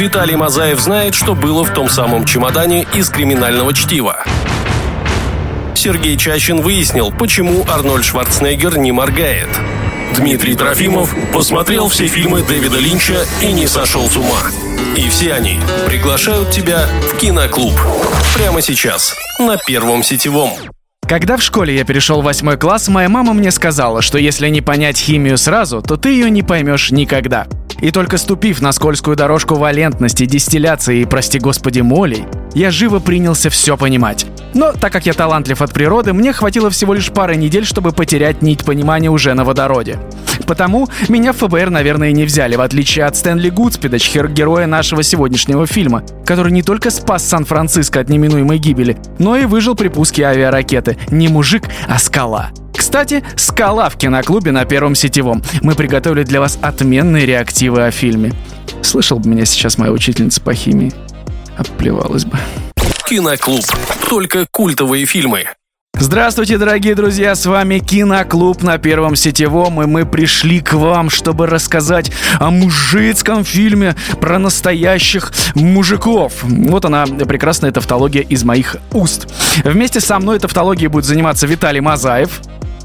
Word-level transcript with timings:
Виталий 0.00 0.34
Мазаев 0.34 0.80
знает, 0.80 1.14
что 1.14 1.34
было 1.34 1.62
в 1.62 1.74
том 1.74 1.90
самом 1.90 2.24
чемодане 2.24 2.86
из 2.94 3.10
криминального 3.10 3.74
чтива. 3.74 4.24
Сергей 5.74 6.16
Чащин 6.16 6.62
выяснил, 6.62 7.12
почему 7.12 7.66
Арнольд 7.68 8.06
Шварценеггер 8.06 8.78
не 8.78 8.92
моргает. 8.92 9.48
Дмитрий 10.16 10.54
Трофимов 10.54 11.14
посмотрел 11.34 11.90
все 11.90 12.06
фильмы 12.06 12.42
Дэвида 12.42 12.78
Линча 12.78 13.26
и 13.42 13.52
не 13.52 13.66
сошел 13.66 14.08
с 14.08 14.16
ума. 14.16 14.40
И 14.96 15.06
все 15.10 15.34
они 15.34 15.60
приглашают 15.86 16.50
тебя 16.50 16.86
в 17.12 17.18
киноклуб. 17.18 17.78
Прямо 18.34 18.62
сейчас, 18.62 19.14
на 19.38 19.58
Первом 19.58 20.02
сетевом. 20.02 20.52
Когда 21.06 21.36
в 21.36 21.42
школе 21.42 21.76
я 21.76 21.84
перешел 21.84 22.22
в 22.22 22.24
восьмой 22.24 22.56
класс, 22.56 22.88
моя 22.88 23.10
мама 23.10 23.34
мне 23.34 23.50
сказала, 23.50 24.00
что 24.00 24.16
если 24.16 24.48
не 24.48 24.62
понять 24.62 24.96
химию 24.96 25.36
сразу, 25.36 25.82
то 25.82 25.98
ты 25.98 26.10
ее 26.10 26.30
не 26.30 26.42
поймешь 26.42 26.90
никогда. 26.90 27.46
И 27.80 27.90
только 27.90 28.18
ступив 28.18 28.60
на 28.60 28.72
скользкую 28.72 29.16
дорожку 29.16 29.54
валентности, 29.54 30.26
дистилляции 30.26 31.00
и, 31.00 31.04
прости 31.04 31.38
господи, 31.38 31.80
молей, 31.80 32.24
я 32.54 32.70
живо 32.70 32.98
принялся 32.98 33.50
все 33.50 33.76
понимать. 33.76 34.26
Но 34.54 34.72
так 34.72 34.92
как 34.92 35.06
я 35.06 35.12
талантлив 35.12 35.62
от 35.62 35.72
природы, 35.72 36.12
мне 36.12 36.32
хватило 36.32 36.70
всего 36.70 36.94
лишь 36.94 37.10
пары 37.10 37.36
недель, 37.36 37.64
чтобы 37.64 37.92
потерять 37.92 38.42
нить 38.42 38.64
понимания 38.64 39.10
уже 39.10 39.34
на 39.34 39.44
водороде. 39.44 39.98
Потому 40.46 40.88
меня 41.08 41.32
в 41.32 41.36
ФБР, 41.36 41.70
наверное, 41.70 42.12
не 42.12 42.24
взяли, 42.24 42.56
в 42.56 42.60
отличие 42.60 43.04
от 43.04 43.16
Стэнли 43.16 43.50
Гудспида, 43.50 43.98
героя 44.28 44.66
нашего 44.66 45.02
сегодняшнего 45.02 45.66
фильма, 45.66 46.02
который 46.26 46.52
не 46.52 46.62
только 46.62 46.90
спас 46.90 47.24
Сан-Франциско 47.28 48.00
от 48.00 48.08
неминуемой 48.08 48.58
гибели, 48.58 48.96
но 49.18 49.36
и 49.36 49.44
выжил 49.44 49.74
при 49.74 49.88
пуске 49.88 50.24
авиаракеты. 50.24 50.98
Не 51.10 51.28
мужик, 51.28 51.64
а 51.88 51.98
скала. 51.98 52.50
Кстати, 52.80 53.22
скала 53.36 53.90
в 53.90 53.98
киноклубе 53.98 54.52
на 54.52 54.64
Первом 54.64 54.94
сетевом. 54.94 55.42
Мы 55.60 55.74
приготовили 55.74 56.24
для 56.24 56.40
вас 56.40 56.58
отменные 56.62 57.26
реактивы 57.26 57.84
о 57.84 57.90
фильме. 57.90 58.32
Слышал 58.80 59.18
бы 59.18 59.28
меня 59.28 59.44
сейчас 59.44 59.76
моя 59.76 59.92
учительница 59.92 60.40
по 60.40 60.54
химии. 60.54 60.90
Обплевалась 61.58 62.24
бы. 62.24 62.38
Киноклуб. 63.06 63.66
Только 64.08 64.46
культовые 64.50 65.04
фильмы. 65.04 65.44
Здравствуйте, 65.92 66.56
дорогие 66.56 66.94
друзья, 66.94 67.34
с 67.34 67.44
вами 67.44 67.80
Киноклуб 67.80 68.62
на 68.62 68.78
Первом 68.78 69.14
Сетевом, 69.14 69.82
и 69.82 69.86
мы 69.86 70.06
пришли 70.06 70.60
к 70.60 70.72
вам, 70.72 71.10
чтобы 71.10 71.46
рассказать 71.46 72.10
о 72.38 72.50
мужицком 72.50 73.44
фильме 73.44 73.94
про 74.22 74.38
настоящих 74.38 75.32
мужиков. 75.54 76.32
Вот 76.42 76.86
она, 76.86 77.04
прекрасная 77.04 77.72
тавтология 77.72 78.22
из 78.22 78.42
моих 78.42 78.76
уст. 78.92 79.28
Вместе 79.64 80.00
со 80.00 80.18
мной 80.18 80.38
тавтологией 80.38 80.88
будет 80.88 81.04
заниматься 81.04 81.46
Виталий 81.46 81.80
Мазаев. 81.80 82.40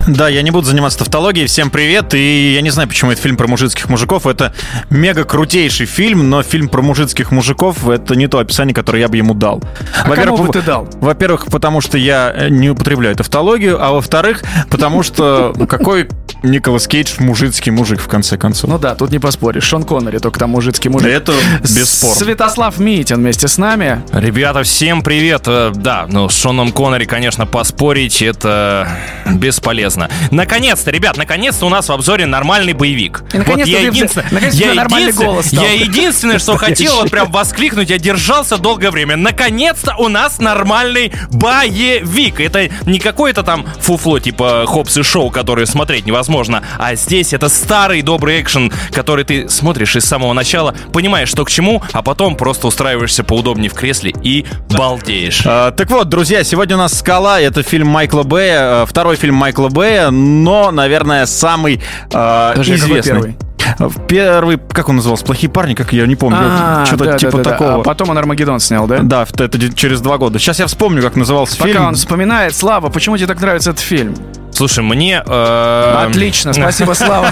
Да, 0.08 0.30
я 0.30 0.44
не 0.44 0.52
буду 0.52 0.68
заниматься 0.68 1.00
тавтологией. 1.00 1.48
Всем 1.48 1.72
привет. 1.72 2.14
И 2.14 2.54
я 2.54 2.62
не 2.62 2.70
знаю, 2.70 2.88
почему 2.88 3.12
это 3.12 3.22
фильм 3.22 3.38
про 3.38 3.48
мужицких 3.48 3.90
мужиков. 3.90 4.28
Это 4.28 4.54
мега 4.92 5.24
крутейший 5.24 5.88
фильм, 5.88 6.30
но 6.30 6.44
фильм 6.44 6.70
про 6.70 6.84
мужицких 6.84 7.32
мужиков 7.32 7.88
это 7.90 8.16
не 8.16 8.28
то 8.28 8.38
описание, 8.38 8.76
которое 8.76 9.00
я 9.00 9.08
бы 9.08 9.18
ему 9.18 9.34
дал. 9.34 9.64
А 10.04 10.10
кому 10.12 10.38
бы 10.38 10.54
ты 10.54 10.62
дал? 10.62 10.88
Во-первых, 11.02 11.48
потому 11.48 11.82
что 11.82 11.98
я 11.98 12.32
э, 12.36 12.50
не 12.50 12.70
употребляю 12.70 13.16
тавтологию, 13.16 13.84
а 13.84 13.94
во-вторых, 13.94 14.44
потому 14.70 15.02
что 15.02 15.54
какой 15.68 16.08
Николас 16.44 16.88
Кейдж 16.88 17.14
мужицкий 17.18 17.72
мужик, 17.72 18.00
в 18.00 18.08
конце 18.08 18.38
концов. 18.38 18.70
Ну 18.70 18.78
да, 18.78 18.94
тут 18.94 19.10
не 19.10 19.18
поспоришь. 19.20 19.64
Шон 19.64 19.84
Коннери 19.84 20.20
только 20.20 20.40
там 20.40 20.52
мужицкий 20.52 20.92
мужик. 20.92 21.10
Это 21.10 21.34
бесспорно. 21.62 22.16
Святослав 22.16 22.78
Митин 22.78 23.18
вместе 23.18 23.48
с 23.48 23.58
нами. 23.58 24.04
Ребята, 24.14 24.62
всем 24.62 25.02
привет. 25.02 25.44
Э, 25.48 25.72
Да, 25.74 26.06
ну 26.08 26.30
с 26.30 26.36
Шоном 26.40 26.72
Коннери, 26.72 27.06
конечно, 27.06 27.48
поспорить 27.48 28.22
это 28.22 28.88
бесполезно. 29.34 29.95
Наконец-то, 30.32 30.92
ребят, 30.92 31.18
наконец-то 31.18 31.66
у 31.66 31.70
нас 31.70 31.88
в 31.90 31.92
обзоре 31.92 32.26
нормальный 32.26 32.74
боевик. 32.74 33.24
И 33.34 33.38
наконец-то 33.38 33.72
я 33.72 33.80
единственное, 33.82 34.50
я 34.52 34.74
нормальный 34.74 35.08
единственное- 35.08 35.28
голос 35.32 35.48
стал. 35.48 35.64
я 35.64 35.72
единственное, 35.74 36.40
что 36.40 36.58
хотел 36.58 36.96
вот 37.02 37.12
прям 37.12 37.32
воскликнуть, 37.32 37.90
я 37.90 37.98
держался 37.98 38.58
долгое 38.58 38.92
время. 38.92 39.16
Наконец-то 39.16 39.96
у 39.98 40.08
нас 40.08 40.40
нормальный 40.40 41.12
боевик. 41.32 42.40
Это 42.40 42.70
не 42.86 43.00
какое-то 43.00 43.44
там 43.44 43.66
фуфло 43.82 44.20
типа 44.20 44.66
Хопс 44.68 44.98
и 44.98 45.04
Шоу, 45.04 45.30
которое 45.30 45.66
смотреть 45.66 46.06
невозможно, 46.06 46.64
а 46.78 46.96
здесь 46.96 47.34
это 47.34 47.50
старый 47.50 48.02
добрый 48.02 48.42
экшен, 48.42 48.72
который 48.92 49.24
ты 49.26 49.50
смотришь 49.50 49.96
из 49.96 50.06
самого 50.06 50.34
начала, 50.34 50.76
понимаешь, 50.94 51.30
что 51.30 51.46
к 51.46 51.50
чему, 51.52 51.82
а 51.92 52.02
потом 52.02 52.36
просто 52.36 52.68
устраиваешься 52.68 53.24
поудобнее 53.24 53.70
в 53.70 53.74
кресле 53.74 54.14
и 54.24 54.46
балдеешь. 54.70 55.42
А, 55.46 55.72
так 55.72 55.90
вот, 55.92 56.10
друзья, 56.10 56.44
сегодня 56.44 56.76
у 56.76 56.80
нас 56.80 56.98
«Скала»— 56.98 57.40
это 57.42 57.64
фильм 57.64 57.88
Майкла 57.88 58.24
Бэя, 58.24 58.84
э, 58.84 58.86
второй 58.88 59.16
фильм 59.16 59.36
Майкла 59.36 59.70
Бэя, 59.70 59.85
но, 60.12 60.72
наверное, 60.72 61.26
самый 61.26 61.76
э, 61.76 62.52
какой 62.56 62.76
известный. 62.76 63.02
первый? 63.12 63.38
Э, 63.80 63.90
Первый, 64.08 64.60
как 64.72 64.90
он 64.90 64.98
назывался? 64.98 65.26
«Плохие 65.26 65.50
парни», 65.52 65.74
как 65.74 65.92
я 65.94 66.06
не 66.06 66.16
помню. 66.16 66.38
А, 66.40 66.86
Что-то 66.86 67.06
да, 67.06 67.18
типа 67.18 67.38
да, 67.38 67.44
да, 67.44 67.52
такого. 67.52 67.76
А 67.76 67.84
потом 67.84 68.10
он 68.10 68.18
Армагеддон 68.18 68.60
снял, 68.60 68.88
да? 68.88 69.00
Да, 69.02 69.26
это 69.38 69.74
через 69.74 70.02
два 70.02 70.18
года. 70.18 70.40
Сейчас 70.40 70.60
я 70.60 70.68
вспомню, 70.68 71.02
как 71.02 71.16
назывался 71.16 71.58
Пока 71.58 71.72
фильм. 71.72 71.86
он 71.86 71.96
вспоминает, 71.96 72.56
Слава, 72.56 72.90
почему 72.90 73.18
тебе 73.18 73.28
так 73.28 73.42
нравится 73.42 73.72
этот 73.72 73.82
фильм? 73.84 74.16
Слушай, 74.56 74.84
мне... 74.84 75.22
э, 75.26 76.06
Отлично, 76.10 76.54
спасибо, 76.54 76.94
Слава. 76.96 77.32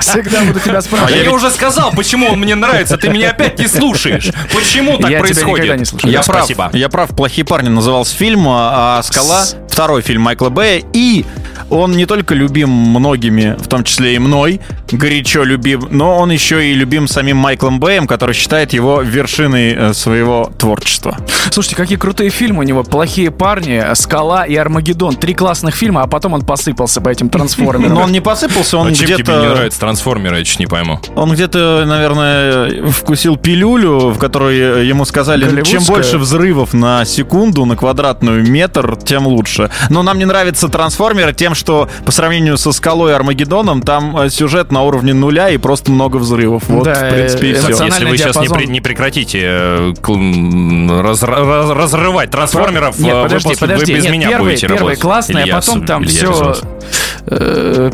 Всегда 0.00 0.42
буду 0.44 0.60
тебя 0.60 0.72
А 0.72 0.76
я, 0.76 0.82
спрашивать. 0.82 1.28
уже 1.28 1.50
сказал, 1.50 1.92
почему 1.92 2.28
он 2.28 2.38
мне 2.40 2.54
нравится. 2.54 2.96
Ты 2.96 3.08
меня 3.08 3.30
опять 3.30 3.58
не 3.58 3.66
слушаешь. 3.68 4.30
Почему 4.54 4.98
так 4.98 5.10
Я 5.10 5.18
тебя 5.18 5.20
происходит? 5.20 5.56
никогда 5.64 5.76
не 5.76 5.84
слушаю. 5.84 6.12
Я 6.12 6.22
прав, 6.22 6.44
Спасибо. 6.44 6.70
я 6.72 6.88
прав, 6.88 7.10
«Плохие 7.16 7.44
парни» 7.44 7.68
назывался 7.68 8.14
фильм, 8.16 8.44
а 8.48 9.00
«Скала» 9.02 9.44
С-— 9.44 9.56
второй 9.70 10.02
фильм 10.02 10.22
Майкла 10.22 10.48
Бэя, 10.50 10.82
и 10.92 11.24
он 11.70 11.92
не 11.92 12.06
только 12.06 12.34
любим 12.34 12.68
многими, 12.70 13.56
в 13.58 13.66
том 13.68 13.82
числе 13.84 14.14
и 14.14 14.18
мной, 14.18 14.60
горячо 14.92 15.42
любим, 15.42 15.88
но 15.90 16.16
он 16.18 16.30
еще 16.30 16.64
и 16.70 16.74
любим 16.74 17.08
самим 17.08 17.38
Майклом 17.38 17.80
Бэем, 17.80 18.06
который 18.06 18.34
считает 18.34 18.72
его 18.72 19.02
вершиной 19.02 19.74
э, 19.74 19.92
своего 19.94 20.52
творчества. 20.58 21.16
Слушайте, 21.50 21.76
какие 21.76 21.98
крутые 21.98 22.30
фильмы 22.30 22.60
у 22.60 22.62
него. 22.62 22.82
«Плохие 22.84 23.30
парни», 23.30 23.82
«Скала» 23.94 24.44
и 24.44 24.54
«Армагеддон». 24.54 25.16
Три 25.16 25.34
классных 25.34 25.74
фильма, 25.74 26.02
а 26.02 26.06
потом 26.06 26.25
он 26.34 26.42
посыпался 26.42 27.00
по 27.00 27.08
этим 27.08 27.28
трансформерам. 27.28 27.94
Но 27.94 28.02
он 28.02 28.12
не 28.12 28.20
посыпался, 28.20 28.78
он 28.78 28.88
А 28.88 28.90
чем 28.92 29.06
тебе 29.06 29.16
не 29.16 29.22
где-то... 29.22 29.42
нравятся 29.54 29.80
трансформеры, 29.80 30.38
я 30.38 30.44
чуть 30.44 30.58
не 30.60 30.66
пойму. 30.66 31.00
Он 31.14 31.32
где-то, 31.32 31.84
наверное, 31.86 32.90
вкусил 32.90 33.36
пилюлю, 33.36 34.10
в 34.10 34.18
которой 34.18 34.86
ему 34.86 35.04
сказали, 35.04 35.62
чем 35.62 35.82
больше 35.84 36.18
взрывов 36.18 36.72
на 36.74 37.04
секунду, 37.04 37.64
на 37.64 37.76
квадратную 37.76 38.46
метр, 38.48 38.96
тем 38.96 39.26
лучше. 39.26 39.70
Но 39.90 40.02
нам 40.02 40.18
не 40.18 40.24
нравятся 40.24 40.68
трансформеры 40.68 41.32
тем, 41.32 41.54
что 41.54 41.88
по 42.04 42.12
сравнению 42.12 42.56
со 42.58 42.72
скалой 42.72 43.12
и 43.12 43.14
Армагеддоном, 43.14 43.82
там 43.82 44.16
э, 44.18 44.30
сюжет 44.30 44.72
на 44.72 44.82
уровне 44.82 45.14
нуля 45.14 45.48
и 45.50 45.56
просто 45.58 45.90
много 45.90 46.16
взрывов. 46.16 46.64
Вот, 46.68 46.84
Да, 46.84 46.94
в 46.94 47.12
принципе, 47.12 47.50
и 47.50 47.52
э, 47.52 47.58
все. 47.58 47.84
Если 47.84 48.04
вы 48.04 48.16
сейчас 48.16 48.36
не, 48.36 48.42
диапазон. 48.42 48.58
при- 48.58 48.66
не 48.66 48.80
прекратите 48.80 49.40
э, 49.42 49.92
раз- 51.02 51.22
раз- 51.22 51.70
разрывать 51.70 52.30
трансформеров, 52.30 52.98
Нет, 52.98 53.14
подожди, 53.22 53.48
вы, 53.48 53.54
после- 53.54 53.66
подожди. 53.68 53.92
вы 53.92 53.96
без 53.98 54.04
Нет, 54.04 54.12
меня 54.12 54.28
первые, 54.28 54.50
будете 54.52 54.66
первые 54.66 54.78
работать. 54.80 55.00
классные, 55.00 55.44
Или 55.44 55.50
а 55.52 55.56
потом 55.56 55.86
там 55.86 56.02
все... 56.16 56.30
без 56.30 56.40
вас. 56.40 56.62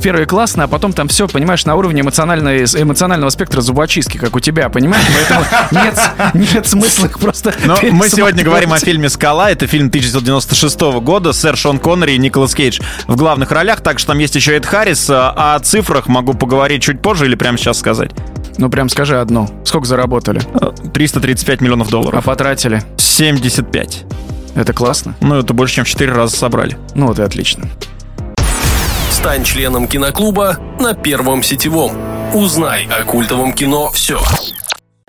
Первые 0.03 0.27
классные, 0.27 0.67
а 0.67 0.69
потом 0.69 0.93
там 0.93 1.09
все, 1.09 1.27
понимаешь, 1.27 1.65
на 1.65 1.75
уровне 1.75 2.03
эмоциональной, 2.03 2.65
эмоционального 2.65 3.31
спектра 3.31 3.63
зубочистки, 3.63 4.19
как 4.19 4.37
у 4.37 4.41
тебя, 4.41 4.69
понимаешь? 4.69 5.07
Поэтому 5.15 5.47
нет, 5.85 5.99
нет 6.35 6.67
смысла 6.67 7.07
их 7.07 7.19
просто 7.19 7.55
Но 7.65 7.79
мы 7.93 8.11
сегодня 8.11 8.45
говорим 8.45 8.75
о 8.75 8.79
фильме 8.79 9.09
«Скала». 9.09 9.51
Это 9.51 9.67
фильм 9.67 9.87
1996 9.87 10.81
года. 11.01 11.33
Сэр 11.33 11.57
Шон 11.57 11.79
Коннери 11.79 12.13
и 12.13 12.19
Николас 12.19 12.55
Кейдж 12.55 12.81
в 13.07 13.17
главных 13.17 13.51
ролях. 13.53 13.81
Также 13.81 14.05
там 14.05 14.19
есть 14.19 14.35
еще 14.35 14.55
Эд 14.57 14.67
Харрис. 14.67 15.09
А 15.09 15.55
О 15.55 15.61
цифрах 15.61 16.09
могу 16.09 16.35
поговорить 16.35 16.83
чуть 16.83 17.01
позже 17.01 17.25
или 17.25 17.35
прямо 17.35 17.57
сейчас 17.57 17.79
сказать. 17.79 18.11
Ну, 18.59 18.69
прям 18.69 18.91
скажи 18.91 19.19
одно. 19.19 19.49
Сколько 19.65 19.87
заработали? 19.87 20.43
335 20.93 21.63
миллионов 21.63 21.89
А 21.89 21.91
долларов. 21.91 22.25
потратили? 22.25 22.83
75. 22.99 24.05
Это 24.57 24.75
классно? 24.75 25.15
Ну, 25.23 25.37
это 25.37 25.55
больше, 25.55 25.77
чем 25.77 25.85
в 25.87 25.89
4 25.89 26.13
раза 26.13 26.37
собрали. 26.37 26.77
Ну, 26.95 27.07
вот 27.07 27.19
и 27.19 27.23
отлично. 27.23 27.65
Стань 29.23 29.45
членом 29.45 29.87
киноклуба 29.87 30.59
на 30.81 30.95
Первом 30.95 31.45
сетевом. 31.45 31.93
Узнай 32.35 32.89
о 32.89 33.05
культовом 33.05 33.53
кино 33.53 33.89
все. 33.93 34.21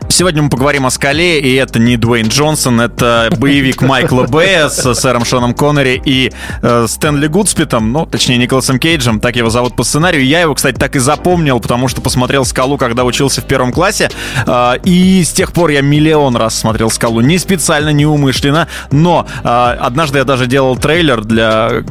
Сегодня 0.08 0.44
мы 0.44 0.52
поговорим 0.52 0.86
о 0.86 0.92
«Скале», 0.92 1.40
и 1.40 1.56
это 1.56 1.80
не 1.80 1.98
Дуэйн 1.98 2.28
Джонсон, 2.28 2.80
это 2.80 3.30
боевик 3.36 3.82
Майкла 3.82 4.28
Бэя 4.28 4.70
с 4.70 4.94
сэром 4.94 5.26
Шоном 5.26 5.56
Коннери 5.56 6.00
и 6.06 6.32
э, 6.62 6.86
Стэнли 6.88 7.26
Гудспитом, 7.26 7.92
ну, 7.92 8.06
точнее, 8.06 8.38
Николасом 8.38 8.78
Кейджем, 8.78 9.20
так 9.20 9.36
его 9.36 9.50
зовут 9.50 9.76
по 9.76 9.84
сценарию. 9.84 10.24
Я 10.24 10.42
его, 10.42 10.54
кстати, 10.54 10.78
так 10.78 10.96
и 10.96 11.00
запомнил, 11.00 11.60
потому 11.60 11.88
что 11.88 12.00
посмотрел 12.02 12.46
«Скалу», 12.46 12.78
когда 12.78 13.06
учился 13.06 13.42
в 13.42 13.46
первом 13.46 13.74
классе, 13.74 14.12
э, 14.46 14.74
и 14.84 15.24
с 15.24 15.32
тех 15.32 15.52
пор 15.54 15.72
я 15.72 15.82
миллион 15.82 16.36
раз 16.36 16.54
смотрел 16.54 16.92
«Скалу». 16.92 17.22
Не 17.22 17.40
специально, 17.40 17.90
не 17.90 18.06
умышленно, 18.06 18.68
но 18.92 19.26
э, 19.44 19.48
однажды 19.48 20.20
я 20.20 20.24
даже 20.24 20.46
делал 20.46 20.78
трейлер 20.78 21.22
для 21.24 21.82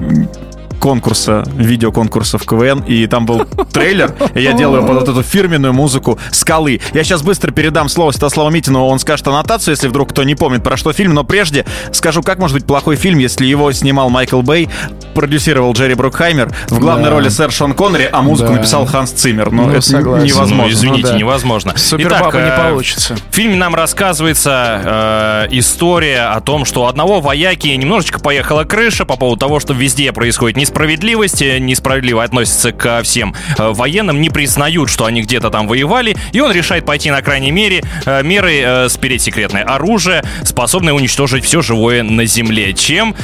конкурса, 0.82 1.44
видеоконкурса 1.54 2.38
в 2.38 2.44
КВН, 2.44 2.80
и 2.88 3.06
там 3.06 3.24
был 3.24 3.44
трейлер, 3.72 4.12
и 4.34 4.42
я 4.42 4.52
делаю 4.52 4.82
под 4.84 4.96
вот 4.98 5.08
эту 5.08 5.22
фирменную 5.22 5.72
музыку 5.72 6.18
«Скалы». 6.32 6.80
Я 6.92 7.04
сейчас 7.04 7.22
быстро 7.22 7.52
передам 7.52 7.88
слово 7.88 8.10
Святославу 8.10 8.50
Митину, 8.50 8.84
он 8.86 8.98
скажет 8.98 9.28
аннотацию, 9.28 9.74
если 9.74 9.86
вдруг 9.86 10.10
кто 10.10 10.24
не 10.24 10.34
помнит, 10.34 10.64
про 10.64 10.76
что 10.76 10.92
фильм, 10.92 11.14
но 11.14 11.22
прежде 11.22 11.64
скажу, 11.92 12.20
как 12.22 12.38
может 12.40 12.56
быть 12.56 12.66
плохой 12.66 12.96
фильм, 12.96 13.18
если 13.20 13.46
его 13.46 13.70
снимал 13.70 14.10
Майкл 14.10 14.42
Бэй, 14.42 14.68
продюсировал 15.14 15.72
Джерри 15.72 15.94
Брукхаймер, 15.94 16.52
в 16.68 16.80
главной 16.80 17.04
Да. 17.04 17.10
роли 17.10 17.28
сэр 17.28 17.52
Шон 17.52 17.74
Коннери, 17.74 18.08
а 18.12 18.20
музыку 18.20 18.50
Да. 18.50 18.56
написал 18.56 18.84
Ханс 18.84 19.12
Циммер. 19.12 19.52
Ну, 19.52 19.66
Ну, 19.66 19.70
это 19.70 19.82
согласен. 19.82 20.26
невозможно. 20.26 20.64
Ну, 20.64 20.70
извините, 20.72 21.06
Ну 21.06 21.12
да. 21.12 21.18
невозможно. 21.18 21.72
Супербаба 21.76 22.30
Итак, 22.30 22.34
не 22.42 22.48
э, 22.50 22.56
получится. 22.70 23.14
В 23.30 23.34
фильме 23.34 23.54
нам 23.54 23.76
рассказывается 23.76 25.46
э, 25.52 25.56
история 25.56 26.22
о 26.34 26.40
том, 26.40 26.64
что 26.64 26.82
у 26.82 26.86
одного 26.86 27.20
вояки 27.20 27.68
немножечко 27.68 28.18
поехала 28.18 28.64
крыша 28.64 29.04
по 29.04 29.16
поводу 29.16 29.38
того, 29.38 29.60
что 29.60 29.74
везде 29.74 30.10
происходит 30.12 30.56
несправедливость, 30.56 30.71
э, 31.42 31.58
несправедливо 31.58 32.22
относятся 32.24 32.72
ко 32.72 33.02
всем 33.02 33.34
э, 33.58 33.70
военным, 33.72 34.20
не 34.20 34.30
признают, 34.30 34.90
что 34.90 35.04
они 35.04 35.22
где-то 35.22 35.50
там 35.50 35.66
воевали, 35.68 36.16
и 36.32 36.40
он 36.40 36.52
решает 36.52 36.84
пойти 36.84 37.10
на 37.10 37.22
крайней 37.22 37.50
мере 37.50 37.82
э, 38.04 38.22
меры 38.22 38.60
э, 38.60 38.88
спереть 38.88 39.22
секретное 39.22 39.62
оружие, 39.62 40.22
способное 40.44 40.92
уничтожить 40.92 41.44
все 41.44 41.62
живое 41.62 42.02
на 42.02 42.24
земле, 42.24 42.72
чем, 42.72 43.14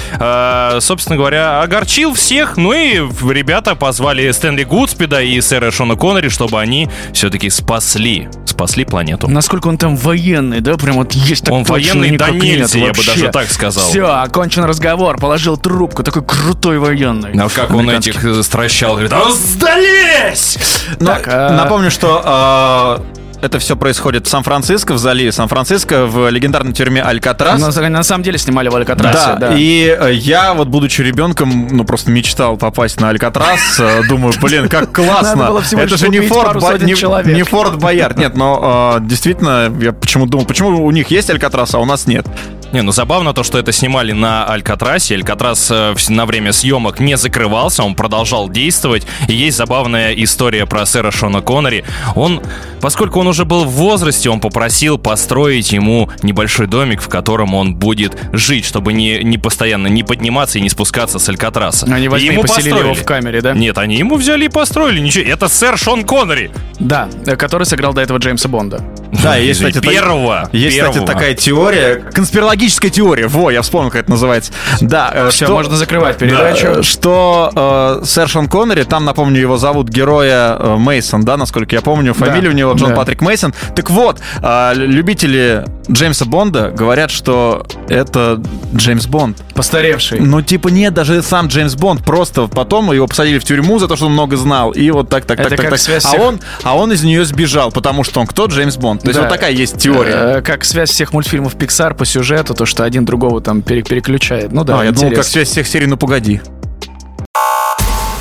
собственно 0.81 1.17
говоря, 1.17 1.63
огорчил 1.63 2.15
всех, 2.15 2.57
ну 2.57 2.73
и 2.73 2.97
ребята 3.33 3.75
позвали 3.75 4.31
Стэнли 4.31 4.65
Гудспида 4.65 5.23
и 5.23 5.41
сэра 5.41 5.71
Шона 5.71 5.97
Коннери, 5.97 6.29
чтобы 6.29 6.61
они 6.61 6.89
все-таки 7.13 7.51
спасли, 7.51 8.29
спасли 8.45 8.85
планету. 8.85 9.29
Насколько 9.29 9.69
он 9.69 9.79
там 9.79 9.97
военный, 9.97 10.61
да? 10.61 10.77
Прям 10.77 10.97
вот 10.97 11.13
есть 11.13 11.45
так 11.45 11.55
Он 11.55 11.65
военный 11.65 12.17
до 12.17 12.31
нельзя, 12.31 12.79
нет 12.79 12.87
я 12.87 12.93
бы 12.93 13.05
даже 13.05 13.29
так 13.31 13.51
сказал. 13.51 13.89
Все, 13.89 14.07
окончен 14.07 14.65
разговор, 14.65 15.19
положил 15.19 15.57
трубку, 15.57 16.03
такой 16.03 16.25
крутой 16.25 16.79
военный. 16.79 17.33
А 17.39 17.49
как 17.49 17.71
он 17.73 17.89
этих 17.91 18.25
э, 18.25 18.43
стращал, 18.43 18.93
говорит, 18.93 19.13
«А 19.13 19.31
сдались! 19.31 20.59
Так, 20.99 21.29
а- 21.29 21.51
Напомню, 21.57 21.91
что 21.91 22.23
а, 22.25 23.03
это 23.41 23.59
все 23.59 23.77
происходит 23.77 24.27
в 24.27 24.31
Сан-Франциско, 24.31 24.95
в 24.95 24.99
заливе 24.99 25.31
Сан-Франциско, 25.33 26.07
в 26.07 26.29
легендарной 26.29 26.73
тюрьме 26.73 27.03
Алькатрас. 27.03 27.61
На, 27.61 27.89
на 27.89 28.03
самом 28.03 28.25
деле 28.25 28.39
снимали 28.39 28.69
в 28.69 28.75
Алькатрасе, 28.75 29.37
да. 29.39 29.55
и 29.55 29.97
э, 29.99 30.13
я 30.13 30.55
вот, 30.55 30.69
будучи 30.69 31.03
ребенком, 31.03 31.69
ну, 31.71 31.85
просто 31.85 32.11
мечтал 32.11 32.57
попасть 32.57 33.01
на 33.01 33.11
Алькатрас. 33.11 33.79
Э, 33.79 34.03
Думаю, 34.09 34.35
блин, 34.41 34.69
как 34.69 34.93
классно. 34.95 35.53
Это 35.73 35.97
же 35.97 36.09
не 36.09 36.21
Форт, 36.21 36.61
сотен 36.61 36.87
не, 36.87 37.43
Форт 37.45 37.77
Боярд. 37.79 38.19
Нет, 38.19 38.37
но 38.37 38.97
э, 38.99 39.07
действительно, 39.07 39.73
я 39.81 39.93
почему 39.93 40.27
думал, 40.27 40.45
почему 40.45 40.85
у 40.85 40.91
них 40.91 41.09
есть 41.11 41.31
Алькатрас, 41.31 41.75
а 41.75 41.79
у 41.79 41.85
нас 41.85 42.07
нет. 42.07 42.27
Не, 42.73 42.83
ну 42.83 42.93
забавно 42.93 43.33
то, 43.33 43.43
что 43.43 43.59
это 43.59 43.73
снимали 43.73 44.13
на 44.13 44.45
Алькатрасе. 44.45 45.15
Алькатрас 45.15 45.71
э, 45.71 45.95
на 46.09 46.27
время 46.27 46.53
съемок 46.53 47.01
не 47.01 47.17
закрывался, 47.17 47.83
он 47.83 47.95
продолжал 47.95 48.49
действовать. 48.51 49.07
И 49.27 49.33
есть 49.33 49.57
забавная 49.57 50.13
история 50.13 50.67
про 50.67 50.85
сэра 50.85 51.11
Шона 51.11 51.41
Коннери. 51.41 51.85
Он, 52.15 52.43
поскольку 52.81 53.21
он 53.21 53.29
уже 53.29 53.47
был 53.47 53.65
в 53.65 53.71
возрасте, 53.71 54.29
он 54.29 54.41
попросил 54.41 54.99
построить 54.99 55.73
ему 55.73 56.11
небольшой 56.23 56.67
домик, 56.67 57.01
в 57.01 57.09
котором 57.09 57.55
он 57.55 57.75
будет 57.75 58.19
жить, 58.33 58.67
чтобы 58.67 58.93
не, 58.93 59.25
не 59.25 59.39
постоянно 59.39 59.87
не 59.87 60.03
подниматься 60.03 60.59
и 60.59 60.61
не 60.61 60.69
спускаться 60.69 61.19
с 61.19 61.29
Алькатраса. 61.29 61.87
Они 61.87 62.09
возьми 62.09 62.29
и 62.29 62.33
ему 62.33 62.43
поселили 62.43 62.69
его 62.69 62.91
построили. 62.91 63.03
в 63.03 63.05
камере, 63.05 63.41
да? 63.41 63.55
Нет, 63.55 63.79
они 63.79 63.97
ему 63.97 64.17
взяли 64.17 64.45
и 64.45 64.49
построили. 64.49 65.01
Ничего, 65.01 65.25
это 65.25 65.49
сэр 65.49 65.79
Шон 65.79 66.05
Коннери. 66.05 66.51
Да, 66.79 67.09
э, 67.27 67.37
который 67.37 67.65
сыграл 67.65 67.95
до 67.95 68.03
этого 68.03 68.19
Джеймса 68.19 68.49
Бонда. 68.49 68.85
Да, 69.13 69.37
есть, 69.37 69.61
кстати, 69.61 69.83
та- 69.85 69.91
первого. 69.91 70.49
Есть, 70.53 70.77
кстати, 70.77 70.95
первого. 70.95 71.13
такая 71.13 71.35
теория, 71.35 71.97
конспирологическая 72.13 72.91
теория. 72.91 73.27
Во, 73.29 73.51
я 73.51 73.63
вспомнил, 73.63 73.91
как 73.91 74.03
это 74.03 74.11
называется. 74.11 74.53
Да, 74.81 75.11
э, 75.13 75.31
Все, 75.31 75.47
что- 75.47 75.55
можно 75.55 75.77
закрывать 75.77 76.19
передачу. 76.19 76.67
Э, 76.67 76.83
Что 76.83 77.99
э, 78.03 78.05
сэр 78.05 78.29
Шон 78.29 78.49
Коннери, 78.49 78.85
там, 78.85 79.05
напомню, 79.05 79.41
его 79.41 79.57
зовут 79.57 79.89
героя 79.89 80.57
э, 80.59 80.77
Мейсон, 80.77 81.23
да, 81.25 81.37
насколько 81.37 81.75
я 81.75 81.81
помню, 81.81 82.15
фамилия 82.15 82.49
Да, 82.49 82.51
у 82.51 82.53
него 82.53 82.73
Джон 82.73 82.91
да. 82.91 82.97
Патрик 82.97 83.21
Мейсон. 83.23 83.55
Так 83.75 83.91
вот, 83.91 84.21
э, 84.43 84.73
любители 84.75 85.65
Джеймса 85.91 86.25
Бонда 86.27 86.71
говорят, 86.71 87.11
что 87.11 87.67
это 87.89 88.41
Джеймс 88.75 89.07
Бонд. 89.07 89.39
Постаревший. 89.55 90.21
Ну, 90.21 90.43
типа, 90.43 90.69
нет, 90.69 90.95
даже 90.95 91.23
сам 91.23 91.49
Джеймс 91.49 91.75
Бонд. 91.75 92.05
Просто 92.05 92.47
потом 92.47 92.93
его 92.93 93.07
посадили 93.07 93.39
в 93.39 93.45
тюрьму 93.45 93.79
за 93.79 93.89
то, 93.89 93.97
что 93.97 94.07
он 94.07 94.13
много 94.13 94.37
знал. 94.37 94.71
И 94.73 94.91
вот 94.91 95.09
так, 95.09 95.25
так, 95.25 95.41
Это 95.41 95.51
так, 95.57 95.71
так, 95.71 95.81
так. 95.81 96.03
А 96.05 96.17
он, 96.23 96.41
а 96.63 96.77
он 96.77 96.93
из 96.93 97.03
нее 97.03 97.25
сбежал, 97.25 97.73
потому 97.73 98.05
что 98.05 98.21
он 98.21 98.27
кто? 98.27 98.47
Джеймс 98.47 98.77
Бонд. 98.77 98.98
То 99.01 99.09
есть 99.09 99.15
Да. 99.19 99.23
вот 99.23 99.29
такая 99.33 99.53
есть 99.53 99.79
теория. 99.79 100.39
Э, 100.39 100.43
Как 100.43 100.65
связь 100.65 100.91
всех 100.91 101.13
мультфильмов 101.13 101.55
Pixar 101.57 101.95
по 101.95 102.05
сюжету, 102.05 102.55
то, 102.55 102.67
что 102.67 102.85
один 102.85 103.05
другого 103.05 103.41
там 103.41 103.63
пере- 103.63 103.83
переключает. 103.83 104.53
Ну 104.53 104.65
да, 104.65 104.81
а, 104.81 104.85
я 104.85 104.93
думал, 104.93 105.13
как 105.13 105.25
связь 105.25 105.49
всех 105.49 105.67
серий 105.69 105.87
«Ну, 105.87 105.97
погоди». 105.97 106.41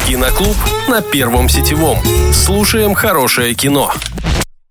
Киноклуб 0.07 0.55
на 0.87 1.01
Первом 1.01 1.49
сетевом. 1.49 1.97
Слушаем 2.33 2.93
хорошее 2.93 3.53
кино. 3.53 3.91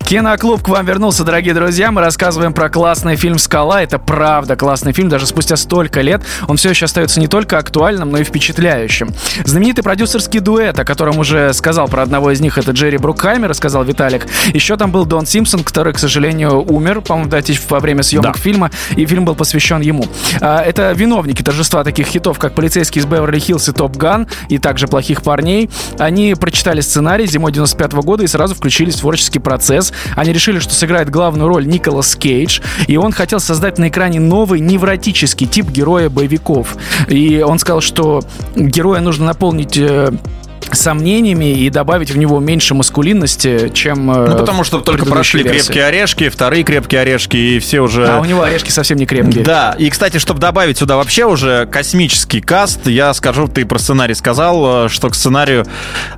Киноклуб 0.07 0.63
к 0.63 0.69
вам 0.69 0.87
вернулся, 0.87 1.25
дорогие 1.25 1.53
друзья. 1.53 1.91
Мы 1.91 2.01
рассказываем 2.01 2.53
про 2.53 2.69
классный 2.71 3.17
фильм 3.17 3.39
«Скала». 3.41 3.83
Это 3.83 3.99
правда 3.99 4.55
классный 4.55 4.93
фильм. 4.93 5.09
Даже 5.09 5.27
спустя 5.27 5.57
столько 5.57 6.01
лет 6.01 6.23
он 6.47 6.59
все 6.59 6.71
еще 6.71 6.85
остается 6.85 7.19
не 7.19 7.27
только 7.27 7.59
актуальным, 7.59 8.13
но 8.13 8.19
и 8.19 8.23
впечатляющим. 8.23 9.13
Знаменитый 9.45 9.83
продюсерский 9.83 10.39
дуэт, 10.39 10.79
о 10.79 10.85
котором 10.85 11.19
уже 11.19 11.53
сказал 11.55 11.89
про 11.89 12.05
одного 12.05 12.31
из 12.31 12.41
них, 12.41 12.57
это 12.57 12.71
Джерри 12.71 12.99
Брукхаймер, 12.99 13.53
сказал 13.55 13.83
Виталик. 13.83 14.29
Еще 14.55 14.77
там 14.77 14.93
был 14.93 15.07
Дон 15.07 15.27
Симпсон, 15.27 15.65
который, 15.65 15.93
к 15.93 15.99
сожалению, 15.99 16.63
умер, 16.63 17.01
по-моему, 17.01 17.29
да, 17.29 17.41
во 17.69 17.81
время 17.81 18.05
съемок 18.05 18.35
Да. 18.37 18.41
фильма, 18.41 18.71
и 18.95 19.05
фильм 19.07 19.25
был 19.25 19.35
посвящен 19.35 19.81
ему. 19.81 20.05
А, 20.41 20.61
Это 20.63 20.93
виновники 20.93 21.43
торжества 21.43 21.83
таких 21.83 22.07
хитов, 22.07 22.39
как 22.39 22.55
«Полицейский 22.55 23.01
из 23.01 23.07
Беверли-Хиллз» 23.07 23.71
и 23.71 23.73
«Топ 23.73 23.97
Ган», 23.97 24.29
и 24.51 24.59
также 24.59 24.87
«Плохих 24.87 25.23
парней». 25.23 25.69
Они 25.99 26.37
прочитали 26.37 26.81
сценарий 26.81 27.27
зимой 27.27 27.51
95 27.51 27.95
года 28.05 28.23
и 28.23 28.29
сразу 28.29 28.55
включились 28.55 28.95
в 28.95 29.01
творческий 29.01 29.41
процесс. 29.41 29.93
Они 30.15 30.33
решили, 30.33 30.59
что 30.59 30.75
сыграет 30.75 31.11
главную 31.11 31.49
роль 31.49 31.67
Николас 31.67 32.15
Кейдж, 32.17 32.61
и 32.87 32.97
он 32.97 33.13
хотел 33.13 33.41
создать 33.41 33.79
на 33.79 33.89
экране 33.89 34.21
новый 34.21 34.61
невротический 34.61 35.47
тип 35.47 35.69
героя 35.71 36.09
боевиков. 36.09 36.77
И 37.09 37.43
он 37.43 37.59
сказал, 37.59 37.81
что 37.81 38.23
героя 38.55 39.01
нужно 39.01 39.27
наполнить 39.27 39.77
э, 39.77 40.13
сомнениями 40.75 41.53
и 41.53 41.71
добавить 41.71 42.11
в 42.11 42.17
него 42.19 42.41
меньше 42.41 42.75
маскулинности, 42.75 43.71
чем 43.75 44.11
э, 44.11 44.27
Ну, 44.31 44.37
потому 44.39 44.65
что 44.65 44.81
только 44.81 45.07
прошли 45.07 45.43
версии. 45.43 45.59
крепкие 45.67 45.85
орешки, 45.85 46.29
вторые 46.29 46.65
крепкие 46.65 47.03
орешки, 47.03 47.37
и 47.37 47.59
все 47.59 47.81
уже... 47.81 48.07
А 48.07 48.21
у 48.21 48.25
него 48.25 48.43
орешки 48.43 48.71
совсем 48.71 48.99
не 48.99 49.07
крепкие. 49.07 49.45
Да, 49.45 49.75
и, 49.79 49.89
кстати, 49.91 50.19
чтобы 50.19 50.41
добавить 50.41 50.79
сюда 50.79 50.97
вообще 50.97 51.25
уже 51.25 51.67
космический 51.67 52.41
каст, 52.41 52.87
я 52.87 53.13
скажу, 53.15 53.49
ты 53.49 53.65
про 53.65 53.79
сценарий 53.79 54.15
сказал, 54.15 54.87
э, 54.87 54.89
что 54.89 55.09
к 55.11 55.15
сценарию, 55.15 55.67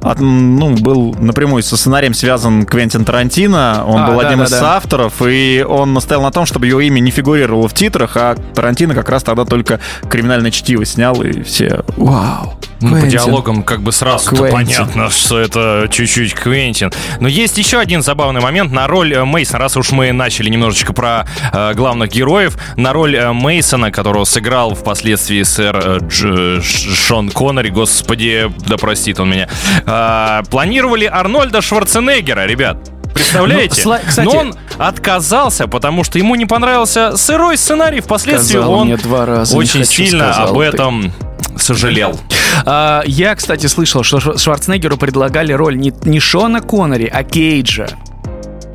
от- 0.01 0.21
ну, 0.21 0.75
был 0.77 1.15
напрямую 1.19 1.63
со 1.63 1.77
сценарием 1.77 2.15
связан 2.15 2.65
Квентин 2.65 3.05
Тарантино, 3.05 3.85
он 3.87 4.03
А, 4.03 4.07
был 4.11 4.21
да, 4.21 4.27
одним 4.29 4.39
да, 4.39 4.45
из 4.45 4.51
да. 4.51 4.61
соавторов, 4.61 5.15
и 5.27 5.65
он 5.69 5.93
настоял 5.95 6.23
на 6.23 6.31
том, 6.31 6.47
чтобы 6.47 6.67
его 6.67 6.81
имя 6.81 7.01
не 7.01 7.11
фигурировало 7.11 7.69
в 7.69 7.75
титрах, 7.75 8.17
а 8.17 8.37
Тарантино 8.55 8.95
как 8.95 9.09
раз 9.09 9.23
тогда 9.23 9.45
только 9.45 9.81
«Криминальное 10.09 10.51
чтиво» 10.51 10.85
снял, 10.85 11.21
и 11.23 11.43
все 11.43 11.83
«Вау». 11.97 12.55
Ну, 12.81 12.91
по 13.01 13.07
диалогам 13.07 13.63
как 13.63 13.83
бы 13.83 13.91
сразу 13.93 14.31
понятно, 14.53 15.11
что 15.11 15.39
это 15.39 15.89
чуть-чуть 15.91 16.35
Квентин. 16.35 16.93
Но 17.21 17.29
есть 17.29 17.59
еще 17.59 17.79
один 17.79 18.03
забавный 18.03 18.41
момент 18.41 18.73
на 18.73 18.87
роль 18.87 19.13
э, 19.15 19.25
Мейсона, 19.25 19.59
раз 19.59 19.77
уж 19.77 19.91
мы 19.91 20.13
начали 20.13 20.49
немножечко 20.51 20.93
про 20.93 21.27
э, 21.53 21.75
главных 21.75 22.11
героев, 22.11 22.57
на 22.77 22.93
роль 22.93 23.17
э, 23.17 23.33
Мейсона, 23.33 23.91
которого 23.91 24.25
сыграл 24.25 24.75
впоследствии 24.75 25.43
сэр 25.43 25.77
э, 25.77 25.99
Дж- 25.99 26.63
Ш- 26.63 26.95
Шон 26.95 27.31
Коннери, 27.31 27.71
господи, 27.71 28.51
да 28.69 28.77
простит 28.77 29.19
он 29.21 29.31
меня, 29.31 29.49
э, 29.87 30.43
планировали 30.51 31.05
Арнольда 31.07 31.61
Шварценеггера, 31.63 32.47
ребят. 32.47 32.79
Представляете? 33.15 33.83
Ну, 33.85 33.97
кстати- 34.07 34.25
Но 34.27 34.33
он 34.33 34.55
отказался, 34.79 35.67
потому 35.67 36.05
что 36.05 36.19
ему 36.19 36.35
не 36.35 36.47
понравился 36.47 37.17
сырой 37.17 37.57
сценарий. 37.57 38.01
Впоследствии 38.01 38.55
Сказал 38.57 38.73
он 38.73 38.87
мне 38.87 38.97
два 38.97 39.27
раза, 39.27 39.57
очень 39.57 39.81
хочу, 39.81 39.93
сильно 39.93 40.33
об 40.33 40.59
ты. 40.59 40.65
этом 40.65 41.13
сожалел. 41.57 42.19
А, 42.65 43.03
я, 43.07 43.35
кстати, 43.35 43.67
слышал, 43.67 44.03
что 44.03 44.19
Швар- 44.21 44.39
Шварценеггеру 44.39 44.97
предлагали 44.97 45.53
роль 45.53 45.77
не, 45.77 45.93
не 46.05 46.21
Шона 46.21 46.61
Коннери, 46.61 47.11
а 47.13 47.23
Кейджа. 47.25 47.89